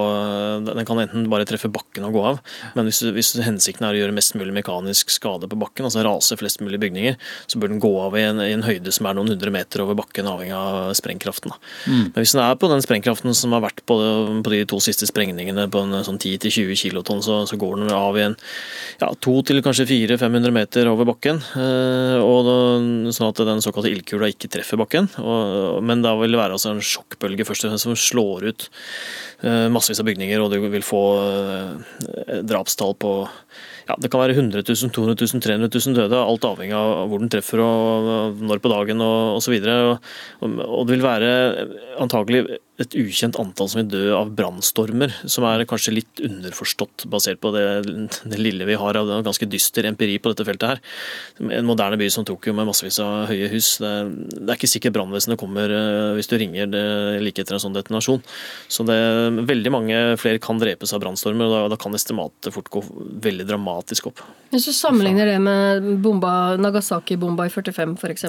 [0.66, 2.40] Den kan enten bare treffe bakken og gå av,
[2.76, 6.36] men hvis, hvis hensikten er å gjøre mest mulig mekanisk skade på bakken, altså rase
[6.38, 7.16] flest mulig bygninger,
[7.48, 9.84] så bør den gå av i en, i en høyde som er noen hundre meter
[9.84, 11.54] over bakken, avhengig av sprengkraften.
[11.54, 11.58] Da.
[11.88, 13.98] Men hvis den er på den sprengkraften som har vært på,
[14.44, 18.18] på de to siste sprengningene, på en sånn 10-20 kilotonn, så, så går den av
[18.18, 18.36] i en
[19.00, 22.52] ja, to til kanskje 400-500 meter over bakken, eh, og
[23.14, 25.06] sånn at den såkalte ildkula ikke treffer bakken.
[25.22, 28.68] Og, men da vil det være altså en sjokkbølge først og fremst som slår ut
[29.44, 33.14] eh, massevis av bygninger, og du vil få eh, drapstall på
[33.88, 37.22] ja, Det kan være 100 000, 200 000, 300 000 døde, alt avhengig av hvor
[37.22, 39.54] den treffer og når på dagen og osv.
[39.62, 40.08] Og,
[40.42, 41.30] og, og det vil være
[42.02, 42.42] antagelig
[42.78, 47.50] et ukjent antall som vil dø av brannstormer, som er kanskje litt underforstått basert på
[47.54, 47.64] det,
[48.30, 50.82] det lille vi har av ganske dyster empiri på dette feltet her.
[51.58, 54.70] En moderne by som Tokyo med massevis av høye hus, det, er- det er ikke
[54.70, 56.84] sikkert brannvesenet kommer eh, hvis du ringer det,
[57.24, 58.22] like etter en sånn detonasjon.
[58.70, 58.98] Så det,
[59.50, 62.84] veldig mange flere kan drepes av brannstormer, og da, da kan estimatet fort gå
[63.26, 64.22] veldig dramatisk opp.
[64.54, 68.24] Hvis du sammenligner det med bomba, Nagasaki-bomba i 45 f.eks.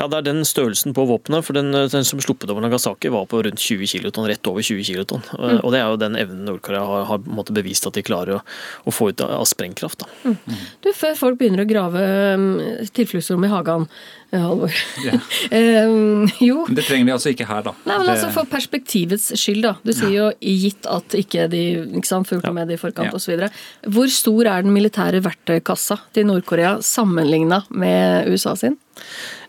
[0.00, 1.44] Ja, Det er den størrelsen på våpenet.
[1.44, 4.84] for den, den, som sluppet over Nagasaki var på rundt 20 kiloton, rett over 20
[4.84, 5.20] kiloton.
[5.36, 5.60] Mm.
[5.60, 8.40] Og det er jo den evnen Nord-Korea har, har bevist at de klarer å,
[8.88, 10.06] å få ut av, sprengkraft.
[10.24, 10.38] Mm.
[10.80, 12.48] Du, Før folk begynner å grave um,
[12.96, 13.86] tilfluktsrom i hagen,
[14.30, 14.72] eh, Halvor
[15.04, 15.20] yeah.
[15.90, 16.64] um, Jo.
[16.70, 17.74] Det trenger de altså ikke her, da.
[17.84, 19.74] Nei, men altså For perspektivets skyld, da.
[19.84, 21.64] Du sier jo gitt at ikke de
[22.00, 22.56] ikke sant, fulgte ja.
[22.56, 23.20] med i forkant ja.
[23.20, 23.90] osv.
[23.92, 28.78] Hvor stor er den militære verktøykassa til Nord-Korea sammenligna med USA sin?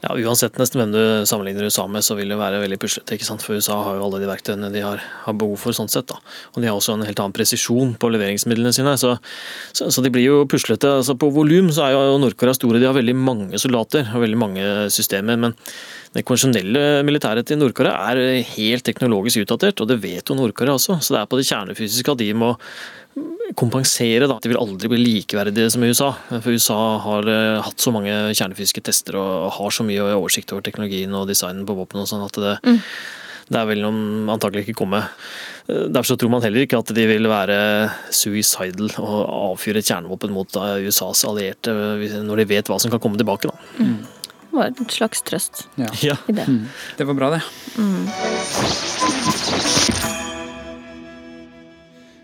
[0.01, 3.13] Ja, Uansett nesten hvem du sammenligner USA med, så vil det være veldig puslete.
[3.13, 3.43] ikke sant?
[3.45, 5.77] For USA har jo alle de verktøyene de har, har, behov for.
[5.77, 6.17] sånn sett da.
[6.55, 8.95] Og de har også en helt annen presisjon på leveringsmidlene sine.
[8.97, 9.13] Så,
[9.77, 10.89] så, så de blir jo puslete.
[11.03, 12.81] Altså, på volum så er jo Nord-Korea store.
[12.81, 15.37] De har veldig mange soldater og veldig mange systemer.
[15.37, 15.57] men
[16.11, 20.97] det konvensjonelle militæret til Nord-Korea er helt teknologisk utdatert, og det vet jo Nord-Korea også.
[20.99, 22.49] Så det er på det kjernefysiske at de må
[23.55, 24.27] kompensere.
[24.29, 24.39] Da.
[24.41, 26.11] De vil aldri bli likeverdige som USA.
[26.31, 30.65] For USA har uh, hatt så mange kjernefysiske tester og har så mye oversikt over
[30.65, 32.79] teknologien og designen på våpen og sånn at det, mm.
[33.55, 33.91] det vil de
[34.31, 35.03] antagelig ikke komme.
[35.67, 37.57] Eh, derfor så tror man heller ikke at de vil være
[38.15, 39.19] suicidal og
[39.51, 40.49] avfyre et kjernevåpen mot
[40.87, 41.75] USAs allierte
[42.23, 43.51] når de vet hva som kan komme tilbake.
[43.51, 43.55] Da.
[43.83, 43.99] Mm.
[44.51, 45.87] Det var en slags trøst ja.
[46.03, 46.17] ja.
[46.27, 46.47] i det.
[46.47, 46.65] Mm.
[46.97, 47.43] Det var bra, det.
[47.79, 48.07] Mm.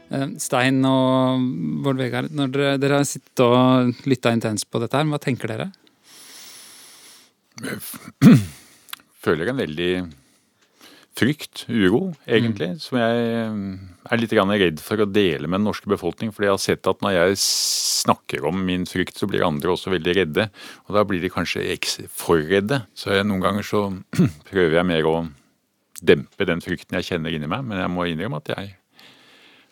[0.07, 1.41] Eh, Stein og
[1.83, 5.51] Bård Vegard, når dere, dere har sittet og lytta intenst på dette, her, hva tenker
[5.51, 5.67] dere?
[7.63, 7.81] Jeg
[9.25, 9.91] føler en veldig
[11.17, 12.81] frykt, uro, egentlig, mm.
[12.81, 13.61] som jeg eh,
[14.07, 16.31] er litt redd for å dele med den norske befolkning.
[16.31, 19.91] fordi jeg har sett at når jeg snakker om min frykt, så blir andre også
[19.91, 20.47] veldig redde.
[20.87, 21.65] Og da blir de kanskje
[22.13, 22.83] for redde.
[22.93, 23.87] Så jeg, noen ganger så
[24.51, 25.17] prøver jeg mer å
[25.97, 28.75] dempe den frykten jeg kjenner inni meg, men jeg må innrømme at jeg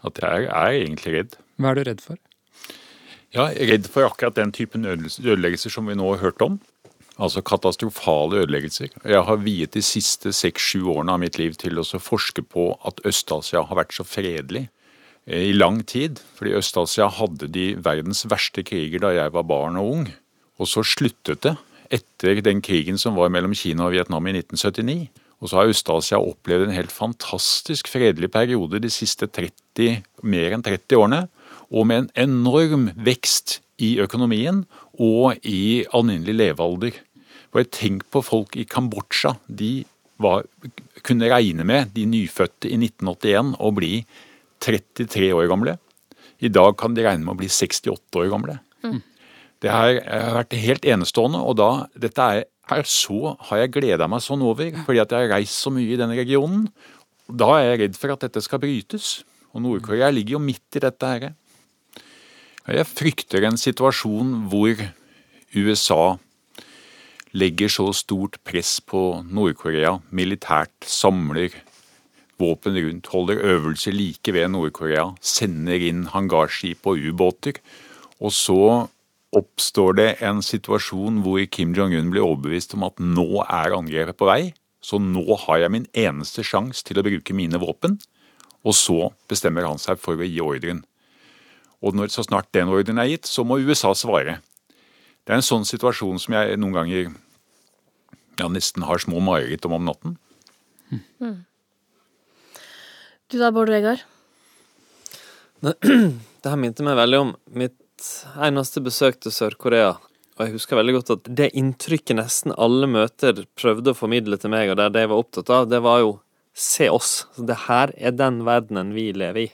[0.05, 1.35] at jeg er egentlig redd.
[1.59, 2.21] Hva er du redd for?
[3.35, 6.59] Ja, jeg er redd for akkurat den typen ødeleggelser som vi nå har hørt om.
[7.15, 8.91] Altså katastrofale ødeleggelser.
[9.03, 12.99] Jeg har viet de siste seks-sju årene av mitt liv til å forske på at
[13.07, 14.65] Øst-Asia har vært så fredelig
[15.25, 16.19] eh, i lang tid.
[16.35, 20.09] Fordi Øst-Asia hadde de verdens verste kriger da jeg var barn og ung.
[20.59, 21.55] Og så sluttet det
[21.93, 25.24] etter den krigen som var mellom Kina og Vietnam i 1979.
[25.43, 30.63] Og så har Øst-Asia opplevd en helt fantastisk fredelig periode de siste 30, mer enn
[30.65, 31.21] 30 årene.
[31.69, 34.63] Og med en enorm vekst i økonomien
[35.01, 37.01] og i alminnelig levealder.
[37.51, 39.35] Bare tenk på folk i Kambodsja.
[39.47, 39.83] De
[40.21, 40.45] var,
[41.03, 43.93] kunne regne med, de nyfødte i 1981, å bli
[44.63, 45.75] 33 år gamle.
[46.43, 48.57] I dag kan de regne med å bli 68 år gamle.
[48.85, 49.01] Mm.
[49.63, 49.97] Det har
[50.35, 51.39] vært helt enestående.
[51.41, 55.27] og da, Dette er her så har jeg gleda meg sånn over, fordi at jeg
[55.27, 56.67] har reist så mye i den regionen.
[57.29, 59.23] Da er jeg redd for at dette skal brytes.
[59.55, 61.33] Og Nord-Korea ligger jo midt i dette her.
[62.65, 64.81] Jeg frykter en situasjon hvor
[65.55, 66.17] USA
[67.35, 71.53] legger så stort press på Nord-Korea militært, samler
[72.41, 77.61] våpen rundt, holder øvelser like ved Nord-Korea, sender inn hangarskip og ubåter.
[78.19, 78.59] Og så
[79.35, 84.29] oppstår det en situasjon hvor Kim Jong-un blir overbevist om at nå er angrepet på
[84.29, 84.41] vei,
[84.85, 87.97] så nå har jeg min eneste sjanse til å bruke mine våpen.
[88.65, 90.83] Og så bestemmer han seg for å gi ordren.
[91.85, 94.39] Og når, så snart den ordren er gitt, så må USA svare.
[95.25, 97.11] Det er en sånn situasjon som jeg noen ganger
[98.39, 100.17] ja, nesten har små mareritt om om natten.
[101.21, 101.45] Mm.
[103.31, 104.03] Du da, Bård Vegard?
[105.65, 107.73] Det her minte meg veldig om mitt
[108.47, 109.95] eneste besøk til Sør-Korea.
[110.35, 114.51] Og jeg husker veldig godt at det inntrykket nesten alle møter prøvde å formidle til
[114.51, 116.15] meg, og det det jeg var opptatt av, det var jo
[116.55, 117.13] se oss.
[117.37, 119.49] Det her er den verdenen vi lever i.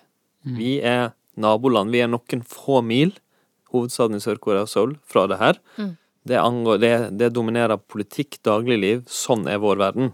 [0.45, 0.55] Mm.
[0.57, 1.93] Vi er naboland.
[1.93, 3.13] Vi er noen få mil,
[3.73, 5.61] hovedstaden i Sør-Korea, Seoul, fra det her.
[5.77, 5.95] Mm.
[6.29, 9.05] Det, angår, det, det, dominerer politikk, dagligliv.
[9.09, 10.13] Sånn er vår verden.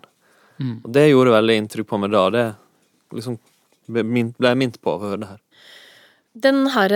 [0.59, 0.79] Mm.
[0.83, 2.27] Og det gjorde veldig inntrykk på meg da.
[2.33, 2.45] Det
[3.15, 3.39] liksom
[3.87, 5.43] ble jeg minnet på å høre det her.
[6.43, 6.91] Den her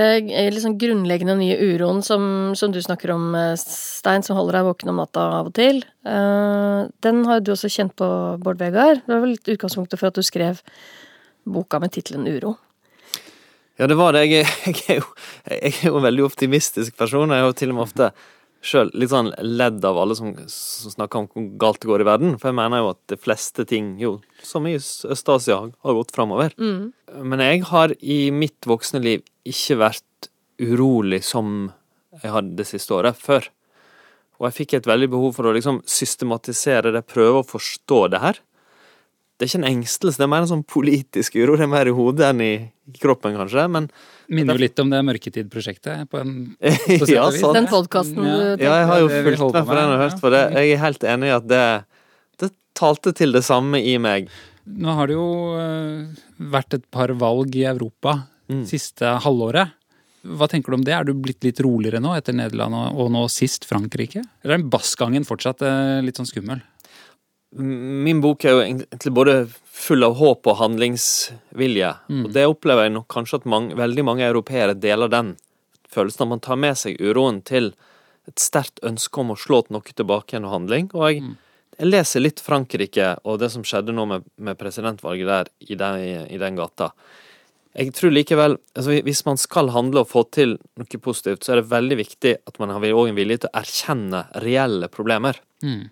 [0.53, 2.23] liksom grunnleggende nye uroen som,
[2.59, 5.83] som, du snakker om, eh, Stein, som holder deg våken om natta av og til,
[6.05, 8.09] uh, den har du også kjent på,
[8.43, 9.01] Bård Vegard.
[9.05, 10.61] Det var vel utgangspunktet for at du skrev
[11.47, 12.57] boka med tittelen Uro.
[13.79, 14.27] Ja, det var det.
[14.29, 15.07] Jeg, jeg, er jo,
[15.47, 17.31] jeg, er jo, en veldig optimistisk person.
[17.31, 18.11] Jeg har jo til og med ofte
[18.61, 22.07] sjøl litt sånn ledd av alle som, som, snakker om hvor galt det går i
[22.11, 22.35] verden.
[22.37, 26.53] For jeg mener jo at de fleste ting, jo, som i Øst-Asia, har gått framover.
[26.61, 26.91] Mm.
[27.25, 30.29] Men jeg har i mitt voksne liv ikke vært
[30.61, 31.71] urolig som
[32.21, 33.47] jeg hadde det siste året før.
[34.41, 38.21] Og jeg fikk et veldig behov for å liksom systematisere det, prøve å forstå det
[38.23, 38.39] her.
[39.37, 41.55] det er ikke en engstelse, det er mer en sånn politisk uro.
[41.57, 42.51] Det er mer i hodet enn i,
[43.01, 43.63] kroppen, kanskje.
[43.73, 43.87] Men
[44.29, 46.09] Minner jo litt om det Mørketid-prosjektet.
[46.11, 46.33] på en
[47.01, 47.55] på ja, sånn.
[47.57, 48.35] Den podkasten Ja.
[48.57, 50.43] du Ja, jeg har jo fulgt med på den og hørt på det.
[50.57, 51.65] Jeg er helt enig i at det,
[52.37, 54.29] det talte til det samme i meg.
[54.65, 58.19] Nå har det jo eh, vært et par valg i Europa
[58.51, 58.65] Mm.
[58.67, 59.71] siste halvåret.
[60.21, 60.93] Hva tenker du om det?
[60.93, 64.21] Er du blitt litt roligere nå etter Nederland og, nå sist Frankrike?
[64.43, 66.61] Eller er bassgangen fortsatt eh, litt sånn skummel?
[67.57, 69.33] Min bok er jo egentlig både
[69.81, 71.89] full av håp og handlingsvilje.
[72.07, 72.25] Mm.
[72.27, 75.33] Og det opplever jeg nok kanskje at mange, veldig mange europeere deler den
[75.91, 77.73] følelsen at man tar med seg uroen til
[78.29, 80.91] et sterkt ønske om å slå noe tilbake gjennom handling.
[80.93, 81.35] Og jeg, Mm.
[81.79, 86.27] jeg leser litt Frankrike og det som skjedde nå med, med presidentvalget der i den,
[86.29, 86.91] i den gata.
[87.71, 91.61] Jeg tror likevel, altså Hvis man skal handle og få til noe positivt, så er
[91.61, 95.39] det veldig viktig at man har en vilje til å erkjenne reelle problemer.
[95.63, 95.89] Mm.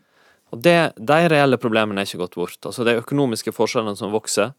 [0.51, 2.59] Og det, De reelle problemene er ikke gått bort.
[2.65, 4.51] Altså De økonomiske forskjellene som vokser,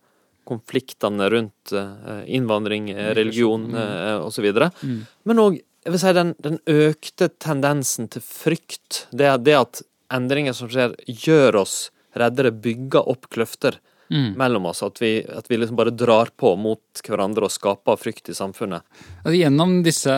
[0.48, 4.24] konfliktene rundt eh, innvandring, eh, religion mm.
[4.24, 4.48] osv.
[4.80, 5.00] Mm.
[5.28, 9.04] Men òg si, den, den økte tendensen til frykt.
[9.12, 11.76] Det, det at endringer som skjer, gjør oss
[12.18, 13.78] reddere, bygger opp kløfter
[14.10, 14.32] Mm.
[14.34, 14.82] mellom oss.
[14.82, 18.82] At vi, at vi liksom bare drar på mot hverandre og skaper frykt i samfunnet.
[19.22, 20.14] Altså, gjennom disse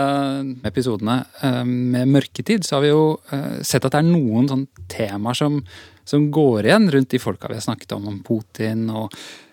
[0.64, 4.88] episodene eh, med mørketid, så har vi jo eh, sett at det er noen sånne
[4.92, 5.60] temaer som,
[6.08, 9.12] som går igjen rundt de folka vi har snakket om, om Putin og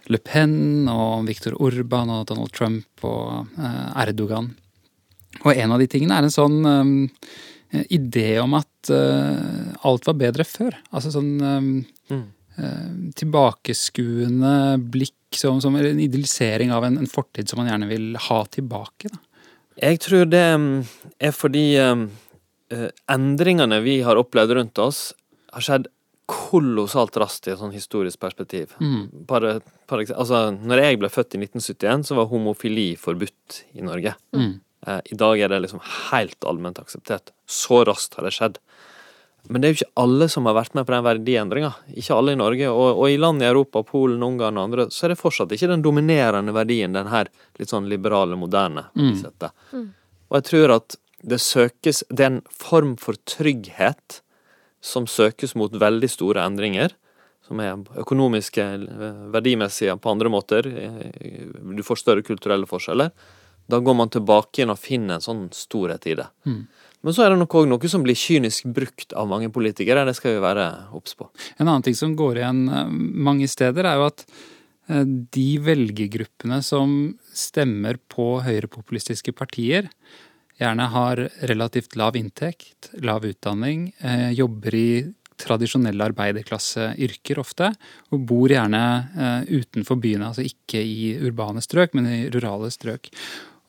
[0.10, 4.54] Le Pen og Viktor Urban og Donald Trump og eh, Erdogan.
[5.44, 6.64] Og en av de tingene er en sånn
[7.94, 10.74] idé om at alt var bedre før.
[10.90, 12.24] Altså sånn Mm.
[12.60, 14.54] Eh, tilbakeskuende
[14.92, 19.12] blikk, som, som en idealisering av en, en fortid som man gjerne vil ha tilbake.
[19.14, 19.22] Da.
[19.80, 20.74] Jeg tror det mm,
[21.24, 22.04] er fordi mm,
[22.76, 25.10] eh, endringene vi har opplevd rundt oss,
[25.54, 25.90] har skjedd
[26.30, 28.76] kolossalt raskt i et sånn historisk perspektiv.
[28.82, 29.26] Mm.
[29.30, 34.14] Bare, bare, altså, når jeg ble født i 1971, så var homofili forbudt i Norge.
[34.38, 34.60] Mm.
[34.88, 37.34] Eh, I dag er det liksom helt allment akseptert.
[37.50, 38.60] Så raskt har det skjedd.
[39.48, 41.72] Men det er jo ikke alle som har vært med på den verdiendringa.
[41.98, 42.70] Ikke alle i Norge.
[42.70, 45.72] Og, og i land i Europa, Polen, Ungarn og andre, så er det fortsatt ikke
[45.72, 48.90] den dominerende verdien, den her litt sånn liberale, moderne
[49.74, 49.88] Mm.
[50.30, 54.22] Og jeg tror at det søkes Det er en form for trygghet
[54.80, 56.94] som søkes mot veldig store endringer.
[57.44, 60.68] Som er økonomiske, eh, verdimessige på andre måter.
[60.68, 63.12] Eh, Du får større kulturelle forskjeller.
[63.70, 66.28] Da går man tilbake igjen og finner en sånn storhet i det.
[66.46, 66.68] Mm.
[67.06, 70.04] Men så er det nok òg noe som blir kynisk brukt av mange politikere.
[70.08, 71.30] Det skal vi være obs på.
[71.58, 72.96] En annen ting som går igjen eh,
[73.30, 74.26] mange steder, er jo at
[74.92, 75.06] eh,
[75.38, 76.98] de velgergruppene som
[77.32, 79.88] stemmer på høyrepopulistiske partier,
[80.60, 84.90] gjerne har relativt lav inntekt, lav utdanning, eh, jobber i
[85.40, 87.70] tradisjonelle arbeiderklasseyrker ofte,
[88.12, 88.82] og bor gjerne
[89.48, 93.08] utenfor byene, altså ikke i urbane strøk, men i rurale strøk.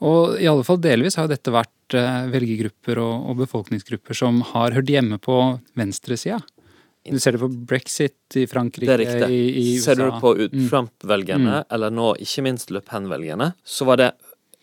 [0.02, 4.76] Og i alle fall delvis har jo dette vært velgergrupper og, og befolkningsgrupper som har
[4.76, 5.36] hørt hjemme på
[5.78, 6.40] venstresida.
[7.08, 9.94] Du ser det på brexit i Frankrike, Det er i, i USA.
[9.94, 10.68] Ser du på Mm.
[10.68, 14.10] Trump-velgerne, eller nå ikke minst Le Pen-velgerne, så var det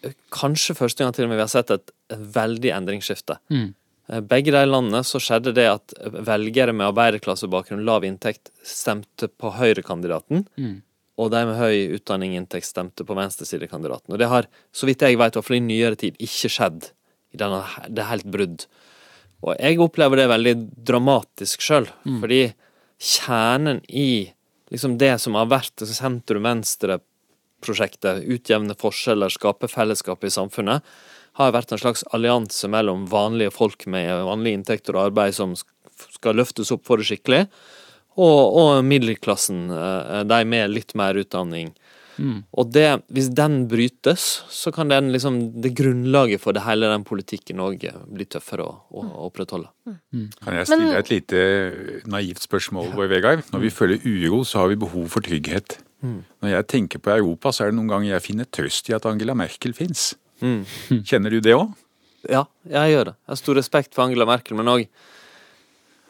[0.04, 3.40] eh, kanskje første gang til og med vi har sett et, et veldig endringsskifte.
[3.50, 3.74] Mm.
[4.10, 5.94] Eh, Begge de landene så skjedde det at
[6.30, 10.46] velgere med arbeiderklassebakgrunn, lav inntekt, stemte på høyrekandidaten.
[10.58, 10.84] Mm.
[11.18, 14.14] Og de med høy utdanning inntekt stemte på venstresidekandidaten.
[14.14, 16.92] Og det har, så vidt jeg vet, i i nyere tid, ikke skjedd.
[17.34, 18.66] I denne, det er helt brudd.
[19.44, 20.56] Og jeg opplever det veldig
[20.88, 22.20] dramatisk sjøl, Mm.
[22.22, 22.54] fordi
[23.00, 24.32] kjernen i
[24.72, 30.82] liksom det som har vært sentrum-venstre-prosjektet, utjevne forskjeller, skape fellesskap i samfunnet,
[31.38, 36.36] har vært en slags allianse mellom vanlige folk med vanlige inntekter og arbeid som skal
[36.36, 37.44] løftes opp for det skikkelig,
[38.18, 41.70] og, og middelklassen, eh, de med litt mer utdanning.
[42.18, 42.42] Mm.
[42.58, 47.06] Og det, hvis den brytes, så kan den liksom, det grunnlaget for det hele den
[47.08, 49.70] politikken òg bli tøffere å, å, å opprettholde.
[50.44, 51.42] Kan jeg stille deg et lite
[52.10, 53.44] naivt spørsmål, Bård Vegard?
[53.54, 55.80] Når vi føler uro, så har vi behov for trygghet.
[56.06, 56.22] Mm.
[56.44, 59.06] Når jeg tenker på Europa, så er det noen ganger jeg finner trøst i at
[59.10, 60.12] Angela Merkel fins.
[60.42, 60.64] Mm.
[61.10, 61.70] Kjenner du det òg?
[62.28, 63.16] Ja, jeg gjør det.
[63.22, 64.88] Jeg har stor respekt for Angela Merkel, men òg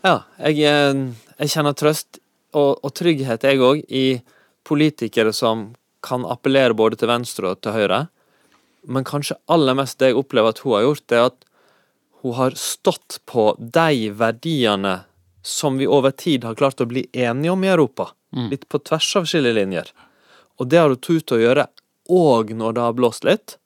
[0.05, 0.99] Ja, jeg, eh,
[1.41, 2.19] jeg kjenner trøst
[2.55, 4.21] og, og trygghet, jeg òg, i
[4.67, 5.71] politikere som
[6.07, 8.05] kan appellere både til venstre og til høyre.
[8.87, 11.45] Men kanskje aller mest det jeg opplever at hun har gjort, det er at
[12.23, 14.95] hun har stått på de verdiene
[15.47, 18.09] som vi over tid har klart å bli enige om i Europa.
[18.35, 18.49] Mm.
[18.51, 19.91] Litt på tvers av skillelinjer.
[20.57, 21.67] Og det har hun turt å gjøre
[22.11, 23.57] òg når det har blåst litt.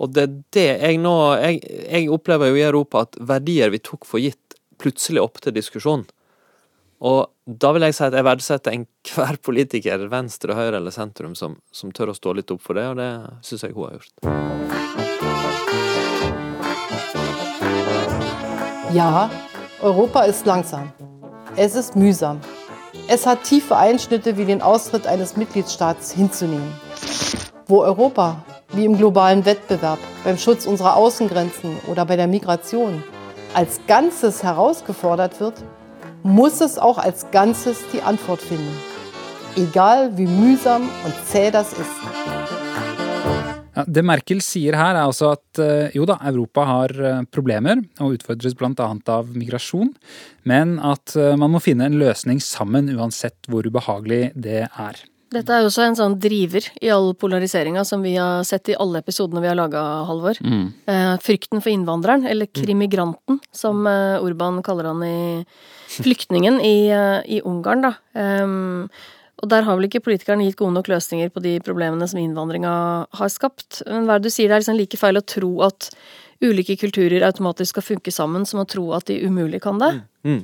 [0.00, 3.80] Og det er det jeg nå jeg, jeg opplever jo i Europa at verdier vi
[3.80, 6.04] tok for gitt, plutselig opp til diskusjon.
[7.00, 11.58] Og da vil jeg si at jeg verdsetter enhver politiker, venstre, høyre eller sentrum, som,
[11.72, 13.10] som tør å stå litt opp for det, og det
[13.44, 14.12] syns jeg hun har gjort.
[18.96, 19.28] Ja,
[19.82, 20.88] Europa ist langsam.
[21.56, 22.40] Es ist mühsam.
[23.08, 26.72] Es hat tiefe Einschnitte wie den Austritt eines Mitgliedstaats hinzunehmen.
[27.66, 33.04] Wo Europa, wie im globalen Wettbewerb, beim Schutz unserer Außengrenzen oder bei der Migration,
[33.54, 35.62] als Ganzes herausgefordert wird,
[36.22, 38.76] muss es auch als Ganzes die Antwort finden.
[39.56, 41.96] Egal wie mühsam und zäh das ist.
[43.76, 47.82] Ja, det Merkel sier her, er altså at eh, jo da, Europa har eh, problemer
[48.00, 48.86] og utfordres bl.a.
[49.12, 49.90] av migrasjon,
[50.48, 55.02] men at eh, man må finne en løsning sammen uansett hvor ubehagelig det er.
[55.36, 58.76] Dette er jo også en sånn driver i all polariseringa som vi har sett i
[58.80, 60.38] alle episodene vi har laga, Halvor.
[60.40, 60.64] Mm.
[60.88, 65.18] Eh, frykten for innvandreren, eller krimigranten, som eh, Urban kaller han i
[65.96, 67.92] Flyktningen i, eh, i Ungarn, da.
[68.18, 68.88] Ehm,
[69.36, 72.72] og der har vel ikke politikerne gitt gode nok løsninger på de problemene som innvandringa
[73.18, 73.82] har skapt.
[73.84, 75.90] Men hva er det du sier, det er liksom like feil å tro at
[76.44, 79.92] ulike kulturer automatisk skal funke sammen, som å tro at de umulig kan det.
[80.24, 80.42] Mm.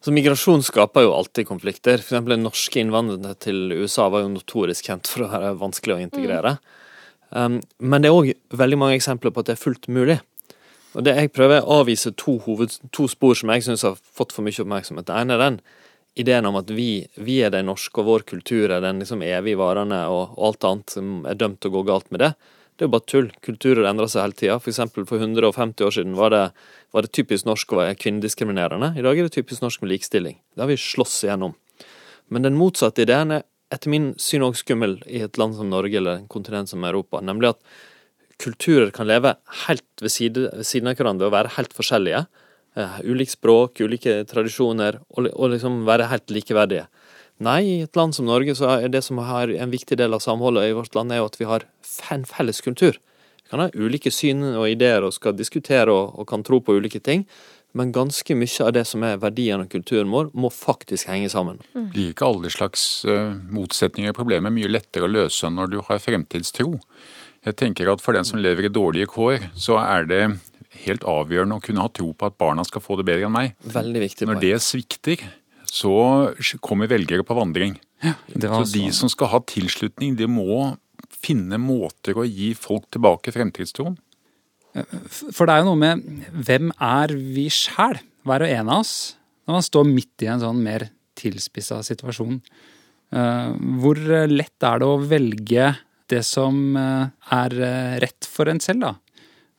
[0.00, 2.00] Så Migrasjon skaper jo alltid konflikter.
[2.00, 6.04] For eksempel norske innvandrere til USA var jo notorisk kjent for å være vanskelig å
[6.06, 6.54] integrere.
[7.30, 10.18] Um, men det er òg veldig mange eksempler på at det er fullt mulig.
[10.96, 14.32] Og det Jeg prøver å avvise to, hoved, to spor som jeg syns har fått
[14.32, 15.06] for mye oppmerksomhet.
[15.06, 15.60] Det ene er den
[16.18, 20.00] ideen om at vi, vi er de norske, og vår kultur er den liksom evigvarende,
[20.10, 22.32] og, og alt annet som er dømt til å gå galt med det.
[22.80, 23.26] Det er jo bare tull.
[23.44, 24.54] Kulturer endrer seg hele tida.
[24.56, 26.46] For eksempel for 150 år siden var det,
[26.96, 28.94] var det typisk norsk å være kvinnediskriminerende.
[28.96, 30.38] I dag er det typisk norsk med likestilling.
[30.56, 31.52] Det har vi slåss igjennom.
[32.32, 36.00] Men den motsatte ideen er etter min syn òg skummel i et land som Norge
[36.00, 37.20] eller en kontinent som Europa.
[37.20, 37.60] Nemlig at
[38.40, 39.34] kulturer kan leve
[39.66, 42.24] helt ved, side, ved siden av hverandre og være helt forskjellige.
[42.80, 46.88] Uh, ulikt språk, ulike tradisjoner, og, og liksom være helt likeverdige.
[47.40, 50.20] Nei, i et land som Norge så er det som har en viktig del av
[50.20, 51.64] samholdet i vårt land, er jo at vi har
[52.12, 52.98] en felles kultur.
[53.40, 56.76] Vi kan ha ulike syn og ideer og skal diskutere og, og kan tro på
[56.76, 57.24] ulike ting,
[57.72, 61.62] men ganske mye av det som er verdiene og kulturen vår, må faktisk henge sammen.
[61.72, 66.02] Blir ikke alle slags eh, motsetninger og problemer mye lettere å løse når du har
[66.02, 66.74] fremtidstro?
[67.46, 70.24] Jeg tenker at for den som lever i dårlige kår, så er det
[70.84, 73.54] helt avgjørende å kunne ha tro på at barna skal få det bedre enn meg.
[73.64, 75.24] Veldig viktig Når det svikter,
[75.70, 75.94] så
[76.64, 77.78] kommer velgere på vandring.
[78.34, 80.76] det var så de altså- som skal ha tilslutning, de må
[81.10, 83.98] finne måter å gi folk tilbake fremtidstroen.
[85.10, 86.02] For det er jo noe med
[86.46, 89.16] hvem er vi sjæl, hver og en av oss,
[89.46, 92.40] når man står midt i en sånn mer tilspissa situasjon.
[93.12, 93.52] Eh,
[93.82, 93.98] Hvor
[94.30, 95.76] lett er det å velge
[96.10, 98.94] det som eh, er eh, rett for en selv, da?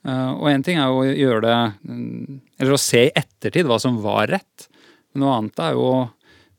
[0.08, 3.68] Eh, Og én ting er jo å gjøre det mm, Eller å se i ettertid
[3.68, 4.68] hva som var rett.
[5.14, 6.10] Men noe annet er jo å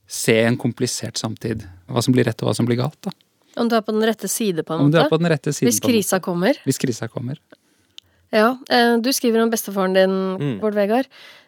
[0.08, 1.64] se en komplisert samtid.
[1.90, 3.00] Hva som blir rett og hva som blir galt.
[3.02, 3.12] da.
[3.58, 4.98] Om du er på den rette side, på en Om måte.
[4.98, 5.70] du er på den rette siden.
[5.72, 6.58] Hvis krisa kommer.
[6.66, 7.38] Hvis krisa kommer.
[8.34, 10.60] Ja, eh, du skriver om bestefaren din, Mm.
[10.60, 11.06] Bård Vegard.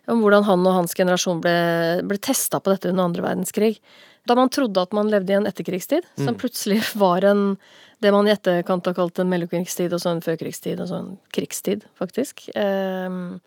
[0.07, 3.79] om hvordan han og hans generasjon ble, ble testa på dette under andre verdenskrig.
[4.27, 6.37] Da man trodde at man levde i en etterkrigstid, som Mm.
[6.37, 7.57] plutselig var en
[8.01, 11.17] det man i etterkant har kalt en mellomkrigstid, og så en førkrigstid, og så en
[11.33, 12.49] krigstid, faktisk.
[12.55, 13.39] Eh,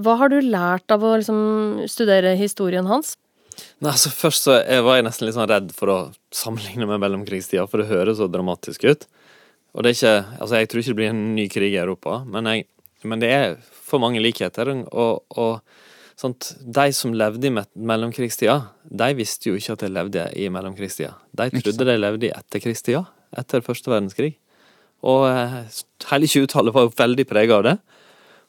[0.00, 3.14] hva har du lært av å liksom studere historien hans?
[3.78, 5.98] Nei, altså Først så jeg var jeg nesten litt sånn redd for å
[6.34, 9.06] sammenligne med mellomkrigstida, for det høres så dramatisk ut.
[9.74, 12.20] Og det er ikke Altså, jeg tror ikke det blir en ny krig i Europa,
[12.26, 12.66] men, jeg,
[13.06, 14.70] men det er for mange likheter.
[14.90, 15.60] Og, og
[16.18, 18.58] sånt, de som levde i mellomkrigstida,
[18.90, 21.14] de visste jo ikke at de levde i mellomkrigstida.
[21.30, 23.04] De trodde de levde i etterkrigstida,
[23.38, 24.34] etter første verdenskrig.
[25.04, 25.58] Og eh,
[26.10, 27.74] hele 20-tallet var jo veldig prega av det.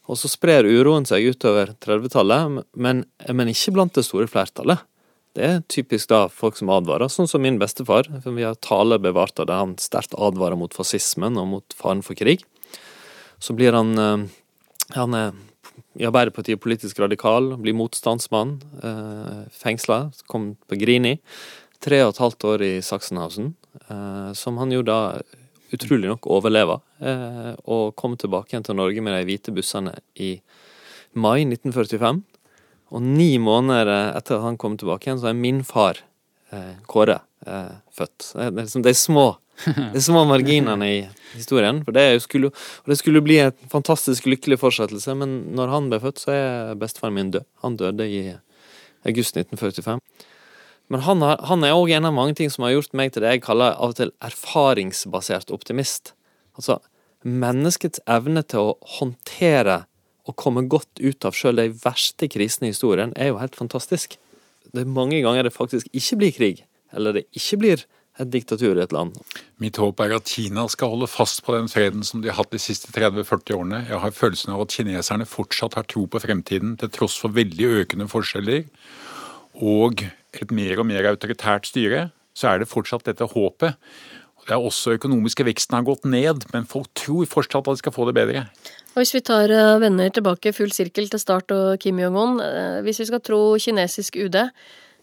[0.06, 4.84] Og så sprer uroen seg utover 30-tallet, men, men ikke blant det store flertallet.
[5.36, 8.08] Det er typisk da folk som advarer, sånn som min bestefar.
[8.24, 12.06] For vi har taler bevart av det han sterkt advarer mot fascismen og mot faren
[12.06, 12.46] for krig.
[13.44, 14.32] Så blir han eh,
[14.96, 15.34] Han er
[16.00, 21.18] i Arbeiderpartiet politisk radikal, blir motstandsmann, eh, fengsla, kom på Grini.
[21.84, 23.54] Tre og et halvt år i Sachsenhausen,
[23.90, 25.00] eh, som han jo da
[25.76, 30.38] utrolig nok overleve Eh, og kom tilbake igjen til Norge med de hvite bussene i
[31.16, 32.22] mai 1945.
[32.96, 36.00] Og ni måneder etter at han kom tilbake igjen, så er min far,
[36.52, 38.32] eh, Kåre, eh, født.
[38.34, 39.36] Det er, liksom de små,
[40.08, 41.84] små marginene i historien.
[41.84, 46.00] For det skulle, og det skulle bli en fantastisk lykkelig fortsettelse, men når han ble
[46.00, 47.46] født, så er bestefaren min død.
[47.64, 48.22] Han døde i
[49.06, 50.00] august 1945.
[50.94, 53.26] Men han, har, han er òg en av mange ting som har gjort meg til
[53.26, 56.14] det jeg kaller av og til erfaringsbasert optimist.
[56.60, 56.78] Altså
[57.26, 59.86] menneskets evne til å håndtere
[60.30, 64.18] og komme godt ut av sjøl de verste krisene i historien, er jo helt fantastisk.
[64.74, 67.86] det er mange ganger det faktisk ikke blir krig, eller det ikke blir
[68.20, 69.16] et diktatur i et land.
[69.60, 72.52] Mitt håp er at Kina skal holde fast på den freden som de har hatt
[72.52, 73.82] de siste 30-40 årene.
[73.90, 77.72] Jeg har følelsen av at kineserne fortsatt har tro på fremtiden, til tross for veldig
[77.84, 78.66] økende forskjeller
[79.56, 80.04] og
[80.44, 82.10] et mer og mer autoritært styre.
[82.36, 83.80] Så er det fortsatt dette håpet.
[84.46, 87.94] Det er også økonomiske veksten har gått ned, men folk tror fortsatt at de skal
[87.96, 88.44] få det bedre.
[88.94, 92.82] Og Hvis vi tar eh, venner tilbake full sirkel til Start og Kim Jong-un, eh,
[92.86, 94.38] hvis vi skal tro kinesisk UD,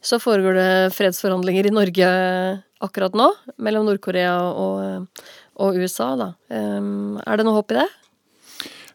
[0.03, 2.07] så foregår det fredsforhandlinger i Norge
[2.83, 3.29] akkurat nå,
[3.63, 6.33] mellom Nord-Korea og, og, USA, da.
[6.51, 7.87] Er det noe håp i det?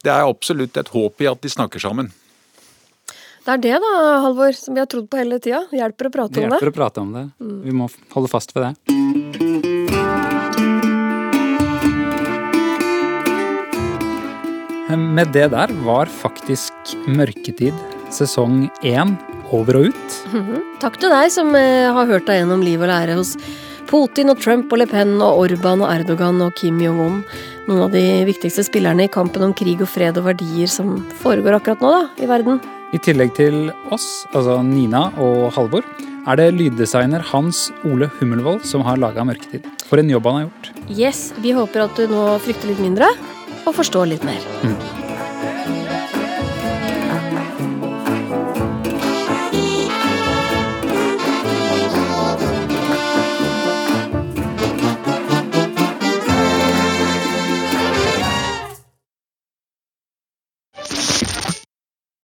[0.03, 2.11] Det er absolutt et håp i at de snakker sammen.
[3.47, 3.89] Det er det da,
[4.25, 5.61] Halvor, som vi har trodd på hele tida.
[5.71, 6.57] Hjelper å prate det om det.
[6.57, 7.21] hjelper å prate om det.
[7.39, 7.61] Mm.
[7.63, 8.73] Vi må holde fast ved det.
[14.97, 16.73] Med det der var faktisk
[17.07, 17.71] Mørketid
[18.11, 19.15] sesong én
[19.55, 20.19] over og ut.
[20.33, 20.61] Mm -hmm.
[20.83, 23.37] Takk til deg som eh, har hørt deg gjennom liv og lære hos
[23.87, 27.21] Putin og Trump og Le Pen og Orban og Erdogan og Kim Jong-un.
[27.69, 31.59] Noen av de viktigste spillerne i kampen om krig og fred og verdier som foregår
[31.59, 32.59] akkurat nå da, i verden.
[32.95, 35.87] I tillegg til oss, altså Nina og Halvor,
[36.27, 39.67] er det lyddesigner Hans Ole Hummelvold som har laga Mørketid.
[39.87, 40.71] For en jobb han har gjort.
[40.91, 43.11] Yes, vi håper at du nå frykter litt mindre
[43.67, 44.43] og forstår litt mer.
[44.63, 44.96] Mm.